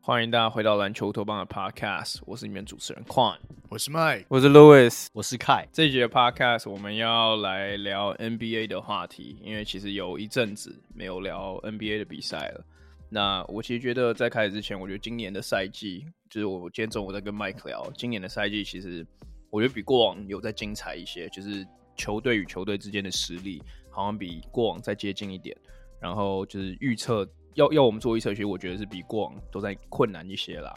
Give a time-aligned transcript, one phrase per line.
[0.00, 3.36] 欢迎大家回到篮球托邦的 Podcast，我是你们主持人 Quan，
[3.68, 5.66] 我是 Mike，我是 Louis，我是 Kai。
[5.70, 12.64] 这一集的 Podcast 我们要来聊 NBA 的话题，因为其实有一阵子没有聊 NBA 的比赛了。
[13.10, 19.06] 那我其实觉得在开始之前，我觉得今年的赛季，就是我今天中午在跟 Mike 聊，今年的赛季其实
[19.50, 25.56] 我觉得比过往有再精彩一些，就是球队与球队之间的实力好像比过往再接近一点，
[26.00, 27.28] 然后就是预测。
[27.54, 30.72] 要要我们做预测，其实我觉得是比过往都在困难一些啦。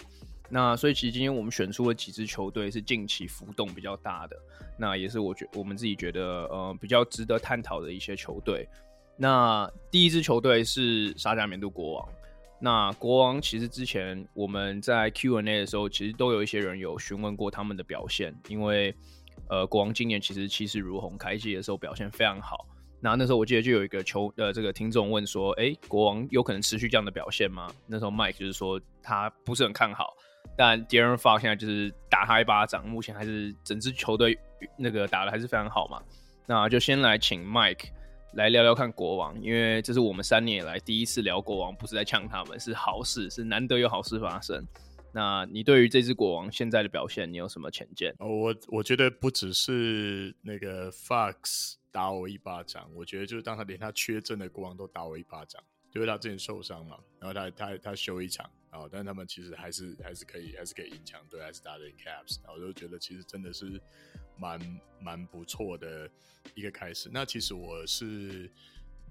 [0.50, 4.36] 那所以其实今天我们选出了几支球队是近期浮动比较大的，
[4.80, 8.68] 那也是我觉我们自己觉得呃比较值得探讨的一些球队。
[9.16, 12.10] 那第一支球队是沙加缅度国王。
[12.64, 18.96] 那国王其实之前我们在 Q&A 的时候，其实都有一些人有询问过他们的表现，因为
[19.50, 22.68] 呃国王今年其实气势如虹，开季的时候表现非常好。
[23.04, 27.68] 那那时候我记得就有一个球呃这个听众问说，哎、国王有可能持续这样的表现吗？
[27.88, 30.14] 那时候 Mike 就是说他不是很看好，
[30.56, 34.38] 但 De'Aaron Fox 现在就是打他一巴掌，目前还是整支球队
[34.78, 36.00] 那个打得还是非常好嘛。
[36.46, 37.88] 那就先来请 Mike
[38.34, 44.66] 来聊聊看国王，因为这是我们三年以来第一次聊国王，不是在呛他们，是好事，是难得有好事发生。
[45.14, 48.16] 那你对于这支国王现在的表现，你有什么浅见？
[48.20, 51.76] 哦，我我觉得不只是那个 Fox。
[51.94, 63.78] 打我一巴掌，我觉得就是当他连他缺阵的国王都打我一巴掌，就是他之前受伤嘛，然后他他他休一场，然后但他们其实还是还是可以还是可以赢强队，还是打得 Caps，我就觉得其实真的是
[64.38, 66.10] 蛮蛮不错的
[66.56, 67.10] 一个开始。
[67.12, 68.50] 那其实我是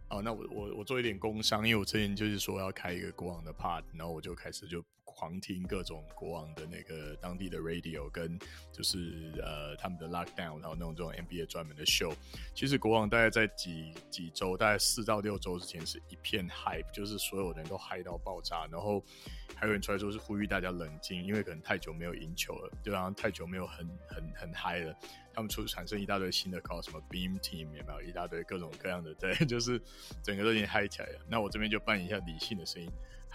[0.08, 4.84] 哦，那我我我做一点工商，因为我之前就是说要开一个国王的 part，然后我就开始就。
[5.20, 8.38] 狂听各种国王的那个当地的 radio，跟
[8.72, 12.14] 就是呃他们的 lockdown，然后那种这种 NBA 专门的 show。
[12.54, 18.66] 其实国王大概在几几周，大概四到六周之前是一片 hype，就是所有人都嗨到爆炸。
[18.72, 19.04] 然后
[19.54, 24.96] 还有人出来说是呼吁大家冷静，因为可能太久没有赢球了，就好像太久没有很很很嗨了。
[25.34, 28.00] 他们出产生一大堆新的 call，什么 Beam Team 有没有？
[28.00, 29.78] 一大堆各种各样的，对， 就是
[30.22, 31.20] 整个都已经嗨起来了。
[31.28, 32.90] 那我这边就扮演一下理性的声音。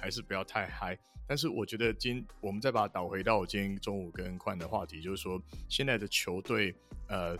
[0.05, 0.95] 还是不要太嗨，
[1.27, 6.75] 但是我觉得今我们再把它导回到我今天中午跟宽的话题，就是说现在的球队
[7.07, 7.35] 呃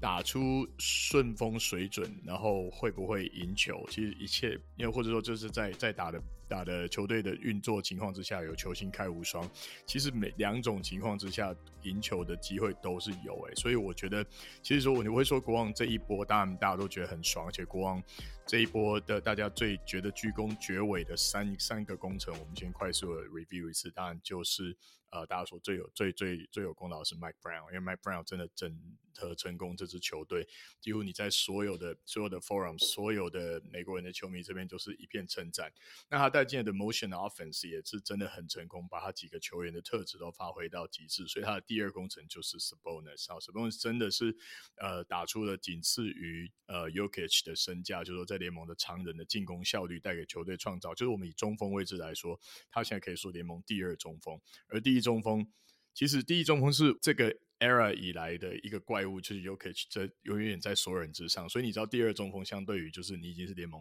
[0.00, 3.86] 打出顺风水准，然后会不会赢球？
[3.88, 9.48] 其实一切，因为或者说就是在在打的打的球队的运作情况之下，有球星开无双，
[9.86, 14.24] 其实每两种情况之下赢球的机会都是有诶，所以我觉得
[14.62, 18.02] 其实说我会说国王这一波，当然大家都觉得很爽，而且国王。
[18.46, 23.90] 这一波的大家最觉得鞠躬绝尾的三三个功臣，我们先快速的 review 一次。
[23.90, 24.76] 当然就是
[25.08, 28.70] 呃，大家说最有最最最有功劳是 Mike Brown，因为 Mike Brown 真的整
[29.16, 30.46] 合成功这支球队，
[30.80, 35.72] 几乎你在所有的所有的 forum，所有的美国人的球迷这边都是一片称赞。
[36.08, 41.26] 那他带进来的 motion offense 也是真的很成功，把他几个球员的特质都发挥到极致。
[41.26, 44.36] 所以他的第二功臣就是 Sabonis，啊，Sabonis 真的是
[44.76, 55.46] 呃打出了仅次于呃 Jokic 的身价，就是说在联盟的常人的进攻效率带给球队创造，就是我们以中锋位置来说，他现在可以说联盟第二中锋，而第一中锋
[55.92, 63.80] 其实第一中锋是这个 era 以来的一个怪物，就是 Jokic 这永远在所有人之上，所以你知道第二中锋相对于就是你已经是联盟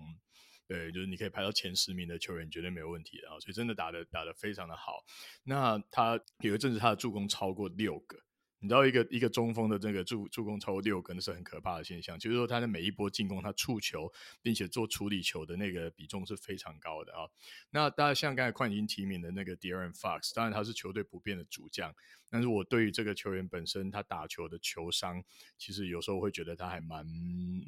[0.68, 5.04] 对，就是你可以排到前十名的球员绝对没有问题的啊，所以真的打的打的非常的好。
[5.44, 8.18] 那他有一阵子他的助攻超过六个。
[8.64, 12.18] 你知道一个一个中锋的这个助助攻超过六根，是很可怕的现象。
[12.18, 14.10] 就是说他的每一波进攻，他触球
[14.42, 17.28] 并且做处理球的那个比重是非常高的啊。
[17.72, 21.94] 那大家像刚才冠军提名的那个 De'Aaron Fox，当然他是球队不变的主将，
[22.30, 25.22] 但是我对于这个球员本身他打球的球商，
[25.58, 27.06] 其实有时候会觉得他还蛮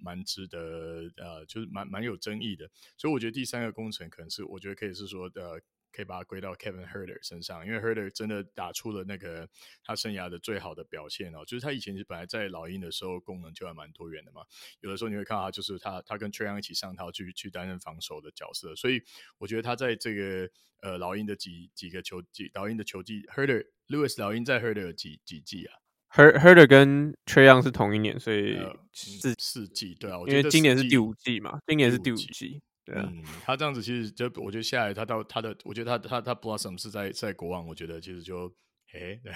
[0.02, 2.72] 蛮值得呃，就是蛮蛮有争议的。
[2.96, 5.30] 所以我觉得第三个工程可能是我觉得可以是说。
[5.36, 5.60] 呃
[5.96, 9.48] 可以把它归到 Kevin Huerter 身上，因为 Huerter 真的打出了那个
[9.84, 11.46] 他生涯的最好的表现哦。
[11.46, 14.42] 就是他以前是本来在老鹰的时候功能就还蛮多元的嘛，
[14.82, 19.02] 有的时候你会看到他就是他他跟 Trae Young 一起上套去去担任防守的角色，所以
[19.38, 20.50] 我觉得他在这个
[20.82, 25.80] 呃老鹰的几几个球季，老鹰的球季 Huerter Lewis 老鹰在 Huerter 有几几季啊
[26.10, 28.58] Herder 跟 Trae Young 是同一年，所以
[28.94, 32.62] 四、呃、四季对啊，因为今年是第五季嘛，今年是第五季。
[32.94, 38.54] 嗯，他这样子其实就我觉得下来，他到他的，我觉得他他他 blossom 是在在国王，我觉得其实就
[38.94, 39.20] 诶，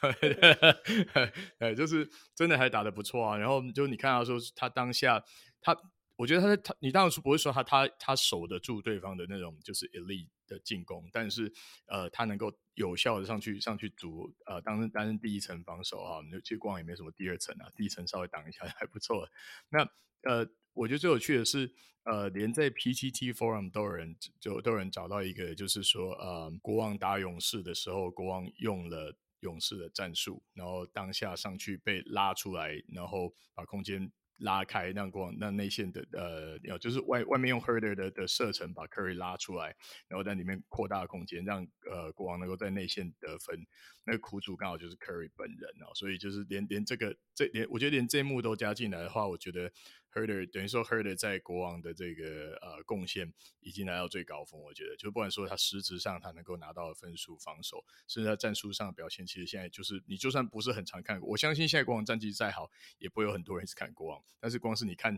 [1.58, 3.36] 哎，就是真的还打得不错啊。
[3.38, 5.22] 然后就你看他说他当下
[5.60, 5.76] 他
[6.16, 11.50] 我觉得他在他，你当然不会说他他他守得住对方的那种就是 elite 的进攻，但是
[11.86, 19.28] 呃，他能够有效的上去上去组呃，当担任第一层防守哈，其实国王也没什么第二层啊，第一层稍微挡一下 还不错。
[19.70, 19.88] 那
[20.22, 20.44] 呃，
[20.78, 21.70] 我觉得最有趣的是
[22.04, 29.16] 呃，连在 PTT Forum 都有人就都有人找到一个，就是说呃，国王打勇士的时候，国王用了。
[29.42, 39.76] 勇士的战术，然后当下上去被拉出来，然后把空间拉开，让国王让内线的呃，就是外外面用 Herder 的的射程把 Curry 拉出来，
[40.08, 43.64] 然后在里面扩大空间，让呃国王能够在内线得分。
[44.04, 49.72] 那个苦主刚好就是 Curry 本人哦，所以就是连连这个这连我觉得连这一幕都加进来的话，我觉得。
[50.12, 54.60] Huerter 等于说，Huerter 在国王的这个呃贡献已经来到最高峰。
[54.60, 64.22] 我觉得，就不管说他实质上他能够拿到的分数、防守，甚至他战术上的表现，其实现在就是你就算不是很常看，我相信现在国王战绩再好，也不会有很多人是看国王。
[64.40, 65.16] 但是光是你看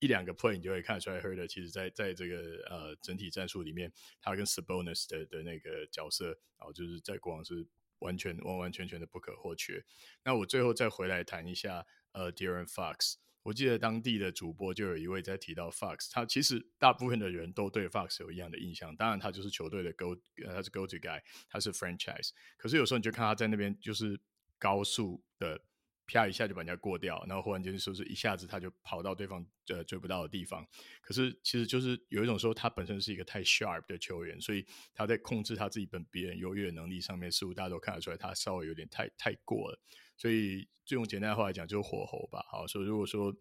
[0.00, 2.36] 一两个 play，你就会看出来，Huerter 其实在在这个
[2.68, 6.26] 呃整体战术里面，他跟 Sabonis 的的那个角色，
[6.58, 7.64] 然后就是在国王是
[8.00, 9.84] 完全完完全全的不可或缺。
[10.24, 13.14] 那我最后再回来谈一下呃 De'Aaron Fox。
[13.42, 18.94] 我记得当地的主播就有一位在提到 Fox，他其实大部分的人都对 Fox 有一样的印象。
[18.94, 20.16] 当然，他就是球队的 Go，
[20.46, 22.30] 他是 Go to guy，他是 Franchise。
[22.56, 24.20] 可是有时候你就看他在那边就是
[24.58, 25.60] 高速的
[26.06, 30.66] 啪一下就把人家过掉，然后忽然间就是一下子他就跑到对方呃追不到的地方。
[31.00, 34.64] 可是其实就是有一种说他本身是一个太 sharp 的球员，所以
[34.94, 39.80] 他在控制他自己本别人优越能力上面，似乎大家都看得出来他稍微有点太太过了。
[40.22, 42.46] 所以就用简单的话来讲，就是火候吧。
[42.48, 43.34] 好，所以如果说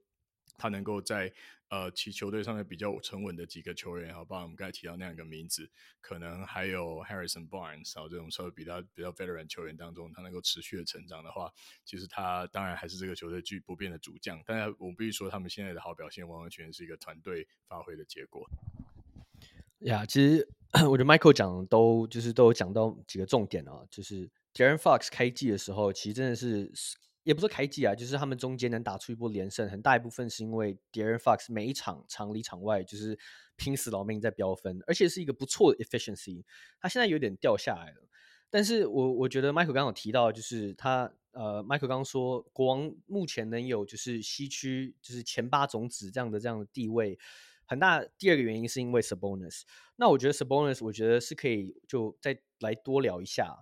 [0.58, 1.32] 他能够在
[1.70, 5.70] 呃其球队上面比较沉稳的几个球员，好，包括我们刚才提到那两个名字，
[6.02, 11.54] 可能还有 Harrison Barnes，然后这种稍微比较比较 veteran 球员当中，他能够持续的成长的话，
[11.86, 14.42] 其实他当然还是这个球队具不变的主将。
[14.44, 18.50] 但是我必须说，他们现在的好表现，完完全全是一个团队发挥的结果。
[19.82, 20.48] 呀其实
[20.90, 26.72] 我觉得 Michael 讲都就是都有讲到几个重点啊，就是 De'Aaron Fox 开季的时候，其实真的是。
[27.24, 33.16] 也不是开季啊，就是他们中间能打出一波连胜，很大一部分是因为 De'Aaron Fox 每一场场里场外就是
[33.56, 36.44] 拼死老命在飙分，而且是一个不错的 efficiency。
[36.80, 38.08] 他现在有点掉下来了，
[38.50, 47.20] 但是我我觉得 Michael 刚刚有提到，就是他呃，Michael 刚刚说国王目前能有就是西区就是前八种子这样的这样的地位，
[47.68, 49.62] 很大第二个原因是因为 Sabonis。
[49.98, 53.56] 那我觉得 Sabonis 我觉得是可以就再来多聊一下，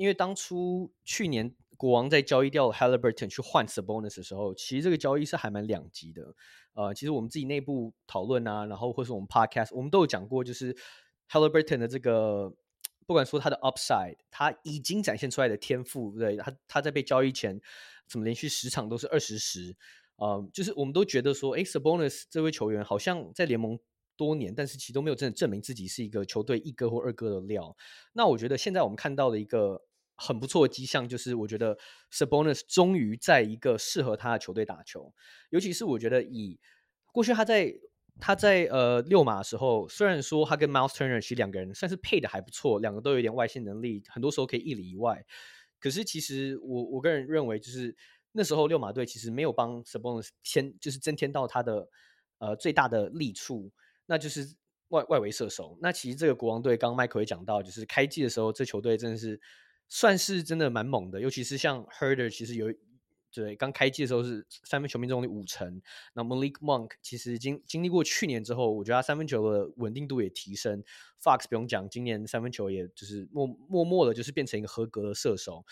[0.00, 1.54] 因为当初去年。
[1.80, 6.34] 国王在交易掉 Haliburton 去换 Sabonis 的时候，其实这个交易是还蛮两极的。
[6.74, 10.76] 呃，其实我们自己内部讨论啊，然后或是我们 Podcast，我们都有讲过，就是
[11.30, 12.52] Haliburton 的这个，
[13.06, 17.58] 不管说他的 Upside，他已经展现出来的天赋，对他他在被交易前，
[18.06, 19.74] 怎么连续十场都是二十十，
[20.16, 23.78] 呃，就是我们都觉得说，哎，Sabonis 这位球员好像在联盟
[24.18, 27.74] 多年，但是其实都没有真的证明自己是一个球队一哥或二哥的料。
[28.12, 29.82] 那我觉得现在我们看到的一个。
[30.22, 31.78] 很不错的迹象就是，我觉得
[32.12, 35.14] Sabonis 终于在一个适合他的球队打球。
[35.48, 36.60] 尤其是我觉得，以
[37.10, 37.72] 过去他在
[38.20, 45.24] 他在呃六马的时候，虽然说他跟 Miles Turner 其实两个人算是配的还不错，两个都有点外线能力，很多时候可以一里一外。
[45.78, 47.96] 可是其实我我个人认为，就是
[48.32, 51.88] 那时候六马队其实没有帮 Sabonis 添，就是增添到他的
[52.40, 53.72] 呃最大的利处，
[54.04, 54.46] 那就是
[54.88, 55.78] 外外围射手。
[55.80, 59.40] 那其实这个国王队刚刚麦克也讲到，就是开季的时候，这球队真的是。
[59.92, 62.72] 算是真的蛮猛的，尤其是像 Herder，其实有
[63.32, 65.82] 对刚开季的时候是三分球命中率五成。
[66.14, 70.84] 那 Malik Monk 其实经经历过去年之后，我觉得他三分球的稳定度也提升。
[71.20, 75.64] Fox 不用讲，今年三分球也就是默默默的，就是变成一个合格的射手，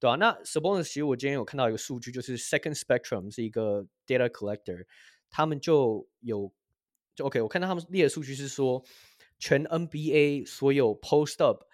[0.00, 4.84] 对啊，那 Sabonis 其实我今天有看到一个数据，就是 Second Spectrum 是一个 data collector，
[5.30, 6.52] 他们就有
[7.14, 8.84] 就 OK，我看到他们列的数据是说，
[9.38, 11.69] 全 NBA 所有 post up。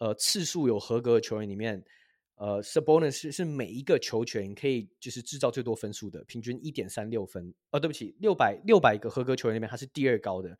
[0.00, 1.84] 呃，次数有合格的球员里面，
[2.36, 7.52] 呃 s u b o n u s 是是每一个球权可以就是制造最多分数的，平均一点三六分。
[7.70, 10.56] 哦，对不起，六百六百个合格球员里面，他是第二高的，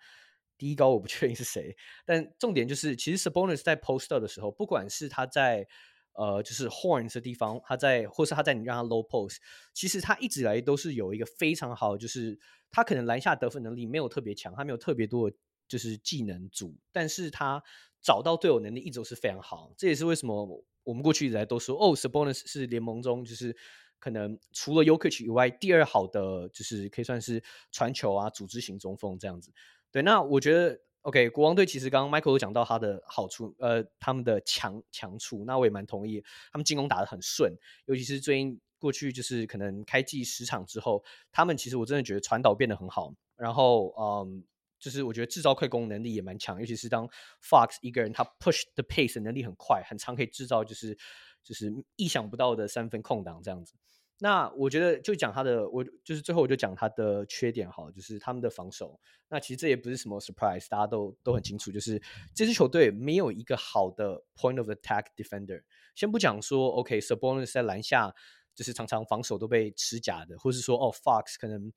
[0.58, 1.74] 第一高我不确定是谁。
[2.04, 5.66] 但重点就是，其实 s u b o n u s 在 post up 的时候，不管是他在
[6.12, 9.36] 呃就是 horns 的地方，他在或是他在你让他 low post，
[9.72, 12.38] 其实他一直以来都是有一个非常好，就是
[12.70, 17.62] 他可能篮下得分能力没有特别强，他没有特别多的就是技能组，但是他。
[18.02, 23.54] 找到队友能力一直都是非常好，这也是为什么我们过去一直来都说哦，Sabonis 是联盟中就是
[23.98, 29.52] 可能除了 Yokich 以外第二好的，就是可以算是传球啊、组织型中锋这样子。
[29.92, 37.54] 对，那我觉得 OK，国王队其实刚刚 Michael 都讲到他的好处，呃，他们的强强处，那我也蛮同意，他们进攻打得很顺，
[37.84, 44.44] 尤其是最近过去就是可能开季十场之后，他们其实我真的觉得传导变得很好，然后嗯。
[44.80, 47.06] 就是我觉得制造快攻能力也蛮强，尤其是当
[47.42, 50.96] Fox 一个人他 push the pace 能力很快，很常可以制造就是
[51.44, 53.74] 就是意想不到的三分空档这样子。
[54.22, 58.98] 那我觉得就讲他的，我就是最后我就讲他的缺点哈，就是他们的防守。
[59.28, 62.00] 那其实这也不是什么 surprise，大家都都很清楚，就是
[62.34, 65.62] 这支球队没有一个好的 point of attack defender。
[65.94, 68.14] 先不讲说 OK Sabonis 在篮下
[68.54, 71.72] 就是常常防守都被吃假的，或是说哦 Fox 可能。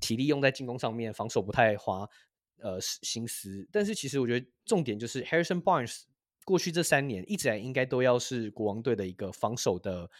[0.00, 2.08] 体力用在进攻上面，防守不太花
[2.58, 3.66] 呃心思。
[3.72, 6.02] 但是其实我觉得重点就是 Harrison Barnes
[6.44, 10.10] 过去这三年一直来应该都要是国王队的一个防守的，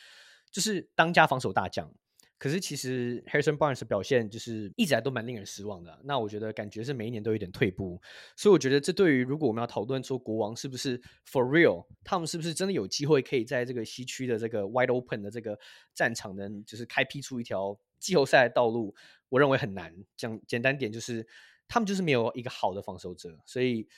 [0.50, 1.92] 就是当家防守大将。
[2.36, 5.98] 可是其实 Harrison Barnes 表现就是一直来都蛮令人失望的。
[6.04, 7.98] 那我觉得感觉是每一年都有点退步。
[8.36, 15.58] 所以我觉得这对于如果我们要讨论说国王是不是 for real，他们是不是真的有机会可以在这个西区的这个 wide open 的这个
[15.94, 18.94] 战场能就是开辟出一条季后赛的道路？
[19.30, 21.26] 我认为很难讲，简单点就是
[21.66, 23.88] 他们就是没有一个好的防守者，所以，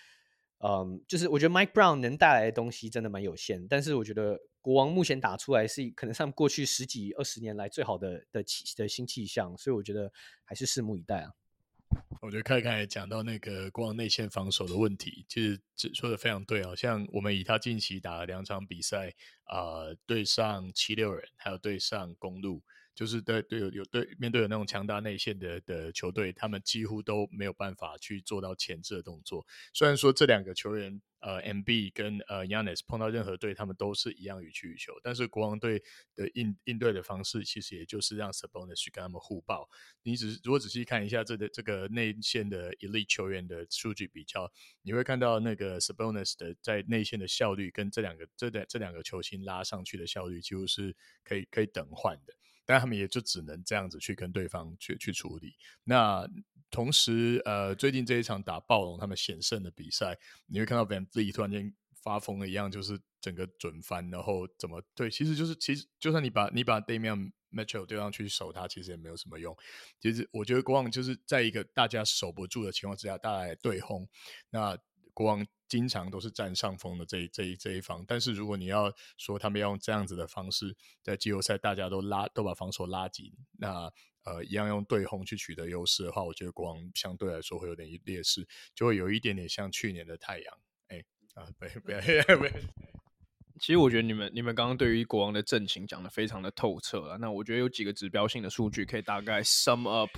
[0.61, 3.67] 嗯，就是我觉得 Mike Brown 能带来的东西真的蛮有限。
[3.69, 10.11] 但是我觉得国王目前打出来是可能他们过去十几二十年来最好的的气的新气象，所以我觉得
[10.45, 11.33] 还是拭目以待啊。
[12.23, 15.61] 我觉得凯凯讲到那个国王内线防守的问题，其实
[15.93, 16.75] 说的非常对啊。
[16.75, 19.13] 像我们以他近期打了两场比赛，
[19.45, 22.63] 啊、对上七六人，还有对上公路。
[22.97, 29.47] 就是对对有有对面对有那种强大内线的的球队，他们几乎都没有办法去做到前置的动作。
[29.75, 34.95] 虽然说这两个球员，呃，M B 跟呃 Yannis 碰到任何队，他们都是一样予取予求。
[35.03, 35.83] 但是国王队
[36.15, 39.69] 的应应对的方式，其实也就是让 Sabonis 去跟他们互爆。
[40.03, 44.51] 你只是如果仔细看一下这个这个内线的 Elite 球员的数据比较，
[44.81, 52.33] 你会看到那个 Sabonis 的在内线的效率跟这两个这两这两个球星拉上去的效率，几乎是可以可以等换的。
[52.67, 55.57] 但他们也就只能这样子去跟对方去去处理。
[55.85, 56.29] 那
[56.71, 65.09] 同时，呃，最近这一场打暴龙他们险胜的比赛，你会看到 Van 自己突然间发疯了一样，就是整个准翻，然后怎么对？
[65.09, 69.57] 其实就是其实就算你把你把 Damian Mitchell 丢上去守他，其实也没有什么用。
[70.01, 74.07] 其实我觉得国王就是在一个大家守不住的情况之下，大家来对轰。
[74.51, 74.77] 那
[75.17, 83.91] 国王经常都是占上风的这一这一这一方，但是如果你要说他们要用这样子的方式在季后赛，大家都拉都把防守拉紧，那
[84.25, 90.59] 呃一样用对轰去取得优势的话，我觉得国王相对来说会有点劣势，就会有一点点像去年的太阳。
[90.89, 91.81] 哎啊，不不
[92.37, 92.59] 不不，
[93.59, 97.17] 其实我觉得你们你们刚刚对于国王的阵型讲得非常的透彻了。
[97.17, 100.11] 那我觉得有几个指标性的数据可以大概 sum up，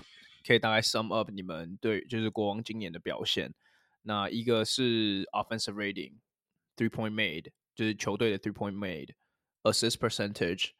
[0.44, 3.54] 可以大概 sum up 你们对就是国王今年的表现。
[4.02, 10.70] 那一个是 offensive rating，three point made，就是球队的 three point made，assist percentage，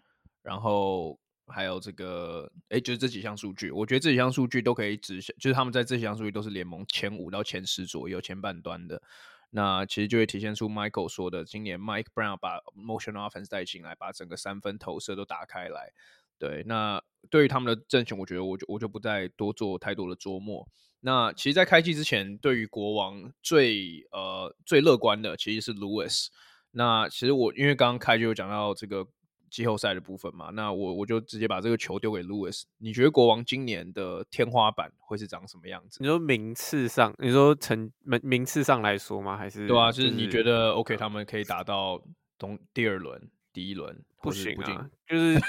[0.42, 9.02] 然后还有这个，哎，就是这几项数据，我觉得这几项数据都可以指向，就是他们在这几项数据都是联盟前五到前十左右前半端的。
[9.50, 15.90] 那其实就会体现出 Michael 说的，今年 Mike Brown 把 motion offense 带进来，把整个三分投射都打开来。
[16.38, 20.66] 对，那对于他们的阵型，我觉得我就我就不再多做太多的琢磨。
[21.00, 26.26] 那其实，在开季之前，对于国王最呃最乐观的其实是 Lewis。
[26.72, 29.06] 那其实我因为刚刚开就有讲到这个
[29.48, 32.64] 季后赛的部分嘛，那我我就直接把这个球丢给 Lewis。
[32.78, 35.98] 你觉得国王今年的天花板会是长什么样子？
[36.00, 39.36] 你说名次上，你说成名名次上来说吗？
[39.36, 42.02] 还是对啊，就是你觉得 OK，他们可以打到
[42.36, 44.04] 东第二轮、第一轮？
[44.20, 45.40] 不行啊，就是。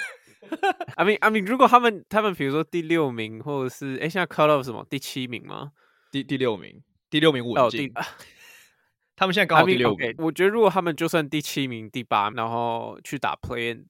[0.96, 5.72] I mean, I mean，如果他们他们比如说第六名，或者是哎，现在 cut off 什么第七名吗？
[6.12, 7.92] 第第六名，第六名稳进。
[7.94, 8.06] Oh,
[9.16, 10.08] 他们现在刚好第六名。
[10.08, 13.86] I mean, okay, 我觉得如果他们就算第七名、第八，然后去打 play-in。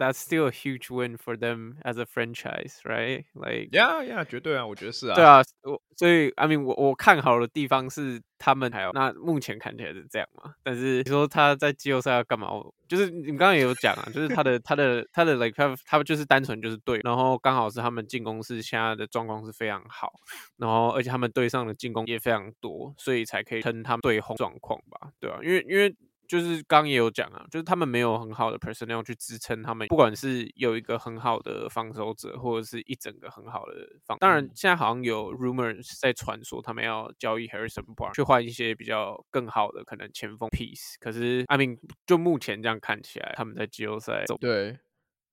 [0.00, 3.26] That's still a huge win for them as a franchise, right?
[3.34, 5.14] Like, yeah, yeah，绝对啊，我觉得是啊。
[5.14, 10.54] 对啊，我所以，I mean，我我看好的地方是他们还有那目前看起来是这样嘛。
[10.62, 12.48] 但是你说他在季后赛要干嘛？
[12.88, 20.14] 就是你们刚刚也有讲啊，就是他的他的他的 like 他他就是单纯就是对，然后刚好是他们进攻是现在的状况是非常好，
[20.56, 25.10] 然后而且他们队上的进攻也非常多，所以才可以称他们对轰状况吧？
[25.20, 25.94] 对啊，因为因为。
[26.30, 33.72] 就是刚也有讲啊，就是他们没有很好的 personnel 去支撑他们，不管是有一个很好的防守者，或者是一整个很好的
[34.04, 34.16] 防。
[34.20, 40.94] 当然，现在好像有 rumors 在传说他们要交易 Harrison Barnes 去换一些比较更好的可能前锋 piece。
[41.00, 44.38] 可是，I mean，就目前这样看起来，他们在季后赛走。
[44.38, 44.78] 对，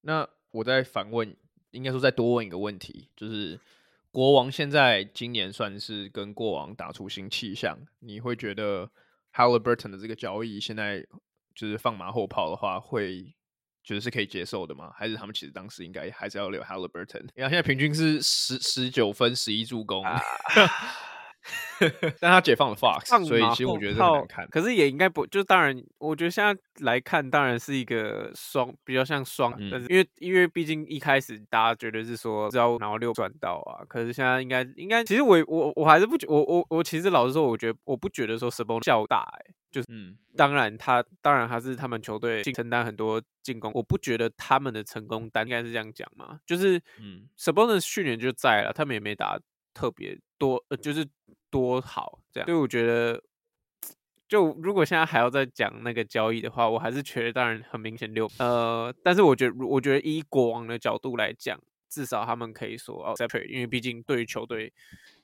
[0.01, 1.37] 那我再反问，
[1.69, 3.59] 应该说再多问一个问题，就是。
[4.09, 8.89] 国王现在今年算是跟过往打出新气象，你会觉得
[9.37, 11.05] Halliburton 的这个交易现在
[11.53, 13.23] 就是放马后炮的话，会
[13.83, 14.91] 觉得是可以接受的吗？
[14.97, 17.21] 还是他们其实当时应该还是要留 Halliburton？
[17.35, 20.03] 你看现在平均是十十九分十一助攻。
[22.19, 24.47] 但他解放了 Fox，所以其实我觉得很难看。
[24.49, 29.53] 可是也应该不，就当然，我觉得现在来看，当然是一个双，比较像双。
[29.59, 49.39] 嗯、但是因为因为毕竟一开始大家觉得是说只要然后六赚到啊，可是现在应该应该，其实我我我还是不觉，我我我其实老实说，我觉得我不觉得说 Sabonis 较大、欸，哎，就是嗯，当然他当然他是他们球队承担很多进攻，我不觉得他们的成功单应该是这样讲嘛，就是嗯 Sabonis 去年就在了，他们也没打
[49.77, 51.05] 特别多，呃，就是。
[51.49, 53.23] 多好，这样，所以我觉得，
[54.27, 61.57] 就如果现在还要再讲那个交易的话，我还是觉得当然很明显六，呃，但是我觉得，我觉得以国王的角度来讲，
[61.87, 64.71] 至少他们可以说哦，separate，因为毕竟对于球队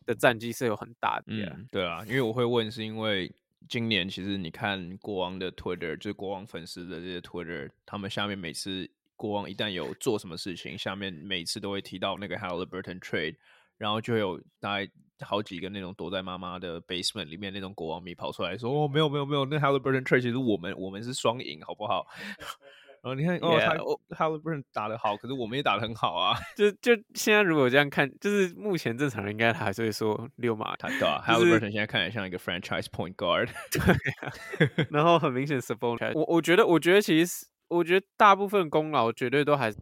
[0.05, 1.25] 的战绩是有很大的。
[1.27, 3.29] 嗯，对啊，因为我会问，是因为
[3.67, 13.35] 今年其实你看国王的 Twitter，就是国王粉丝的这些 Twitter，他们下面每次国王一旦有做什么事情，下面每次都会提到那个 Haliburton trade。
[13.77, 14.89] 然后就有大概
[15.21, 22.05] 好几个那种躲在妈妈的 basement 里面那种国王迷跑出来说：“哦，没有没有没有，那 Halliburton trade 其实我们我们是双赢，好不好？”
[23.03, 23.83] 然后你看 Yeah.
[23.83, 26.37] 哦，他 Halliburton 打得好，可是我们也打得很好啊。
[26.55, 33.49] 就就现在如果这样看，就是目前正常人应该还是会说六马他对啊、就是，Halliburton 现在看起来像一个 franchise point guard。
[33.71, 33.81] 对
[34.21, 39.77] 啊，然后很明显 Sabonis 我我觉得我觉得其实我觉得大部分功劳绝对都还是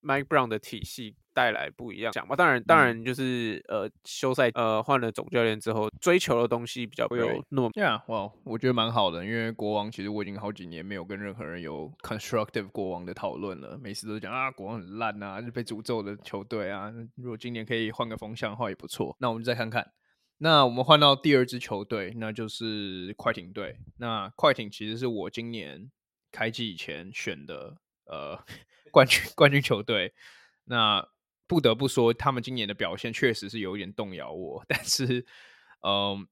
[0.00, 1.16] Mike Brown 的体系。
[1.32, 7.70] 带来不一样讲吧，当然，当然就是、嗯、呃，休赛呃换了总教练之后，追求的东西比较会有那么。
[8.08, 16.92] 哇，我觉得蛮好的，因为国王其实我已经好几年没有跟任何人有 constructive 国王的讨论了，每次都讲啊，国王很烂啊，是被诅咒的球队啊。
[17.16, 19.16] 如果今年可以换个风向的话也不错。
[19.20, 19.92] 那我们再看看，
[20.38, 23.76] 那我们换到第二支球队，那就是快艇队。
[23.98, 25.90] 那快艇其实是我今年
[26.32, 28.38] 开季以前选的呃
[28.90, 30.12] 冠军冠军球队。
[30.64, 31.04] 那
[31.50, 34.64] 不得不说，他们今年的表现确实是有一点动摇我。
[34.70, 35.26] 但是，
[35.82, 36.24] 嗯、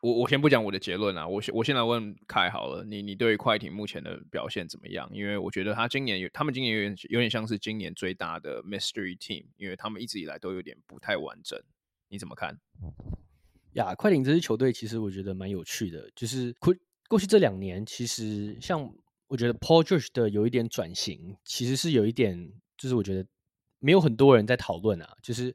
[0.00, 5.10] 我我先不讲我的结论啊，我先我先来问凯好了，你你对快艇目前的表现怎么样？
[5.12, 11.60] 因为我觉得他今年有，他们今年有点有点像是今年最大的 mystery team，因为他们一直以来都有点不太完整。
[12.08, 12.56] 你怎么看？
[13.72, 16.72] 呀，快艇这支球队其实我觉得蛮有趣的，就是过
[17.08, 18.88] 过去这两年，其实像
[19.26, 23.26] 我觉得 Paul George 的有一点转型，其实是有一点，就是我觉得。
[23.80, 25.52] 没有很多人在讨论啊，就是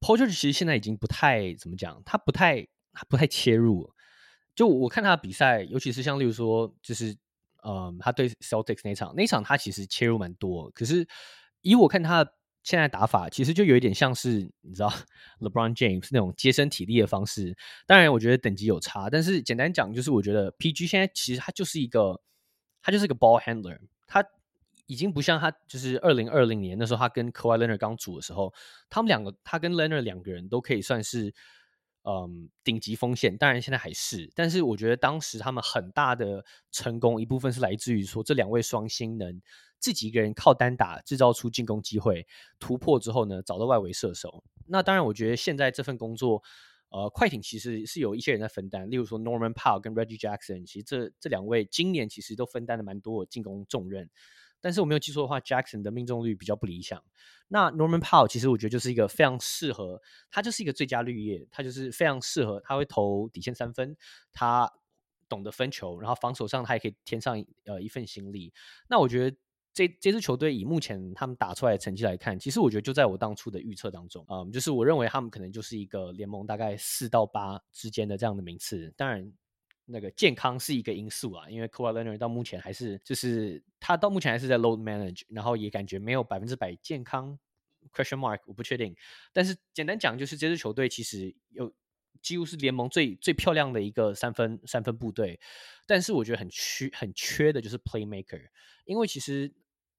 [0.00, 3.88] Paul George 其实现在已经不太怎么讲，他不太他不太切入。
[4.54, 7.16] 就我看他的比赛，尤其是像例如说，就是
[7.64, 10.70] 嗯，他对 Celtics 那场那场他其实切入蛮多。
[10.72, 11.06] 可是
[11.60, 12.26] 以我看他
[12.62, 14.92] 现在打法，其实就有一点像是你知道
[15.40, 17.56] LeBron James 那种接身体力的方式。
[17.86, 22.20] 当然，我觉得等级有差，但是简单讲，就是我觉得 PG 现在其实他就是一个
[22.82, 24.24] 他就是一个 ball handler，他。
[24.86, 28.52] 已经不像他，就是二零二零年那时候，他跟 Kawhi Leonard 刚组的时候，
[28.90, 31.32] 他们两个，他跟 Leonard 两个人都可以算是，
[32.04, 33.38] 嗯，顶级锋线。
[33.38, 39.40] 当然现在还是，但是我觉得当时他们很大的成功一部分是来自于说这两位双星能
[39.78, 42.26] 自己一个人靠单打制造出进攻机会，
[42.58, 44.42] 突破之后呢，找到外围射手。
[44.66, 46.42] 那当然，我觉得现在这份工作，
[46.90, 54.10] 呃，快艇其实是有一些人在分担，例如说 Norman Powell 跟 Reggie Jackson，其实这这两位今年其实都分担了蛮多的进攻重任。
[54.62, 57.02] 但是我没有记错的话，Jackson 的命中率比较不理想。
[57.48, 63.94] 那 Norman Powell 其实我觉得就是一个非常适合，他就是一个最佳绿叶，他就是非常适合，他会投底线三分，
[64.32, 64.72] 他
[65.28, 68.54] 懂得分球，然后防守上他也可以添上呃一份心力。
[68.88, 69.36] 那我觉得
[69.74, 78.94] 这这支球队以目前他们打出来的成绩来看，其实我觉得就在我当初的预测当中，嗯，就是我认为他们可能就是一个联盟大概四到八之间的这样的名次。
[78.96, 79.32] 当然。
[79.92, 87.38] 那个健康是一个因素啊，因为 Kawhi Leonard 到目前还是就是他到目前还是在 load manage，然后也感觉没有百分之百健康
[87.92, 88.96] question mark，我不确定。
[89.32, 91.70] 但是简单讲，就是这支球队其实有
[92.22, 95.38] 几乎是联盟最最漂亮的一个三分三分部队，
[95.86, 98.48] 但是我觉得很缺很缺的就是 playmaker，
[98.86, 99.52] 因为其实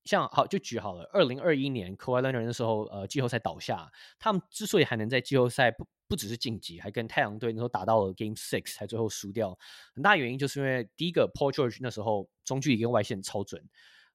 [0.06, 5.88] 像好就举好了，二零二一年 Kawhi Leonard 的时候，呃，季后赛倒下，他们之所以还能在季后赛不。
[6.14, 9.58] 不只是晋级，还跟太阳队那时候打到了 Game Six，才最后输掉。
[9.96, 13.60] 很大原因就是因为第一个 Paul George 那时候中距离跟外线超准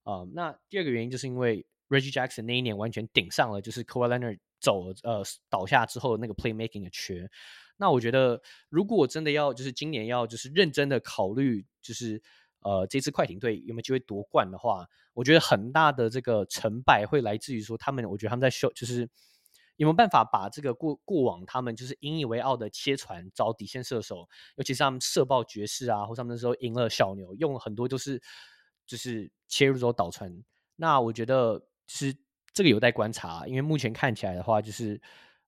[0.05, 0.29] 啊、呃。
[0.33, 7.29] 那第二个原因就是因为 Reggie Jackson 那一年完全顶上了，就是 Kawhi Leonard 走呃倒下之后的那个 Playmaking 的缺。
[7.77, 12.23] 那我觉得如果真的要就是今年要就是认真的考虑，就是
[12.61, 19.11] 呃这次快艇队有没有机会夺冠的话，我觉得很大的这个成败会来自于说他们，我觉得他们在秀就是。
[19.79, 28.21] 有没有办法把这个过过往他们就是引以为傲的切传找底线射手，尤其是他们射爆爵士啊，或他们那时候赢了小牛，用了很多都是
[28.87, 30.31] 就是切入之后导传。
[30.77, 32.15] 那我觉得是
[32.53, 35.01] 这个有待观察，因为目前看起来的话，就是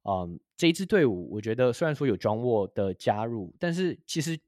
[0.05, 4.41] 嗯，这一支队伍，我觉得虽然说有 John Wall 的加入，但是其实。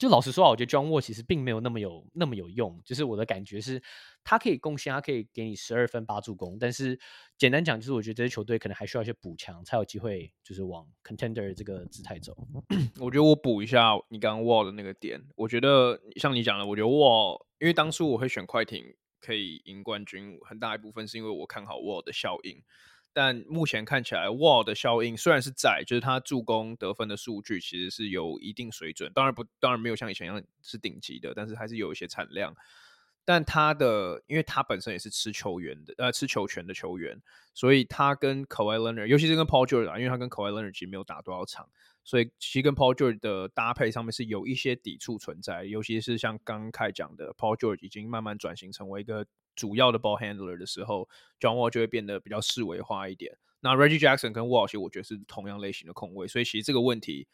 [0.00, 2.80] 就老实说啊，我觉得 John Wall 其实并没有那么有那么有用。
[2.86, 3.82] 就是我的感觉是，
[4.24, 6.58] 他可以贡献，他可以给你十二分八助攻。
[6.58, 6.98] 但是
[7.36, 12.34] 简单讲，就是我觉得这支球队可能还需要一些补强，才有机会就是往 Contender 这个姿态走。
[12.98, 15.22] 我觉得我补一下你刚刚 Wall 的那个点。
[15.36, 18.82] 我觉得像你讲的，我觉得 Wall，因为当初我会选快艇
[19.20, 22.62] 可以赢冠军，很大一部分是因为我看好 Wall 的效应。
[23.12, 32.54] 但目前看起来，Wall 的效应虽然是在，就是他助攻得分的数据其实是有一定水准，当然不，当然没有像以前一样是顶级的，但是还是有一些产量。
[33.24, 37.20] 但他的，因为他本身也是吃球员的，呃，吃球权的球员，
[37.54, 41.68] 所以他跟 Kawhi Leonard，尤其是跟 Paul George 啊，因为他跟 Kawhi Leonard 其实没有打多少场，
[42.04, 49.26] 所以其实跟 Paul George 的搭配上面是有一些抵触存在，尤其是像刚开讲的，Paul George 已经慢慢转型成为一个。
[49.56, 51.06] 主要的 ball handler 的时候
[51.38, 53.36] ，John Wall 就会变得比较四维化一点。
[53.60, 57.26] 那 Reggie Jackson 跟 Wall 其实我觉得是同样类型的控卫，所以其实这个问题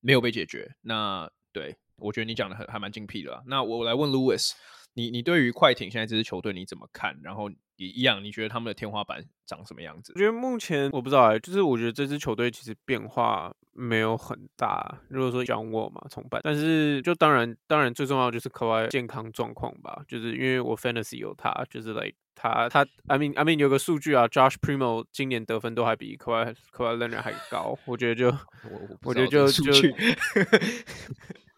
[0.00, 0.74] 没有被解决。
[0.82, 3.42] 那对，我觉得你讲的很还蛮精辟的啦。
[3.46, 4.50] 那我来问 Louis，
[4.94, 7.18] 你你对于快艇现在这支球队你怎么看？
[7.22, 7.50] 然后。
[7.82, 10.12] 一样，你觉得他们的天花板长什么样子？
[10.14, 15.00] 我觉得目前我不知道哎、欸，就是我觉得这支球队其实变化没有很大。
[15.08, 26.98] 如果说讲我嘛，崇拜，但是就当然当然最重要就是 Kawhi 健康状况吧，就是因为我 Fantasy 有他，就是 like 他他 I mean I mean 有个数据啊，Josh Primo 今年得分都还比 Kawhi Kawhi
[26.98, 28.28] Leonard 还高，我觉得就
[28.70, 29.72] 我，我觉得就就。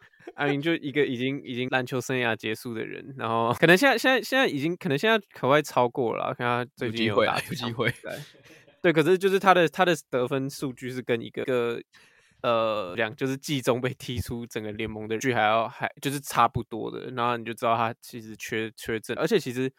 [0.42, 7.92] 阿明就一个已经已经篮球生涯结束的人，然后可能现在现在现在已经可能现在可外超过了，看他最近有打有机会，
[8.82, 11.80] 对，可是就是他的他的得分数据是跟一个一个
[12.42, 19.72] 呃两就是季中被踢出整个联盟的剧还要还就是差不多的，然后你就知道他其实缺缺阵，而且其实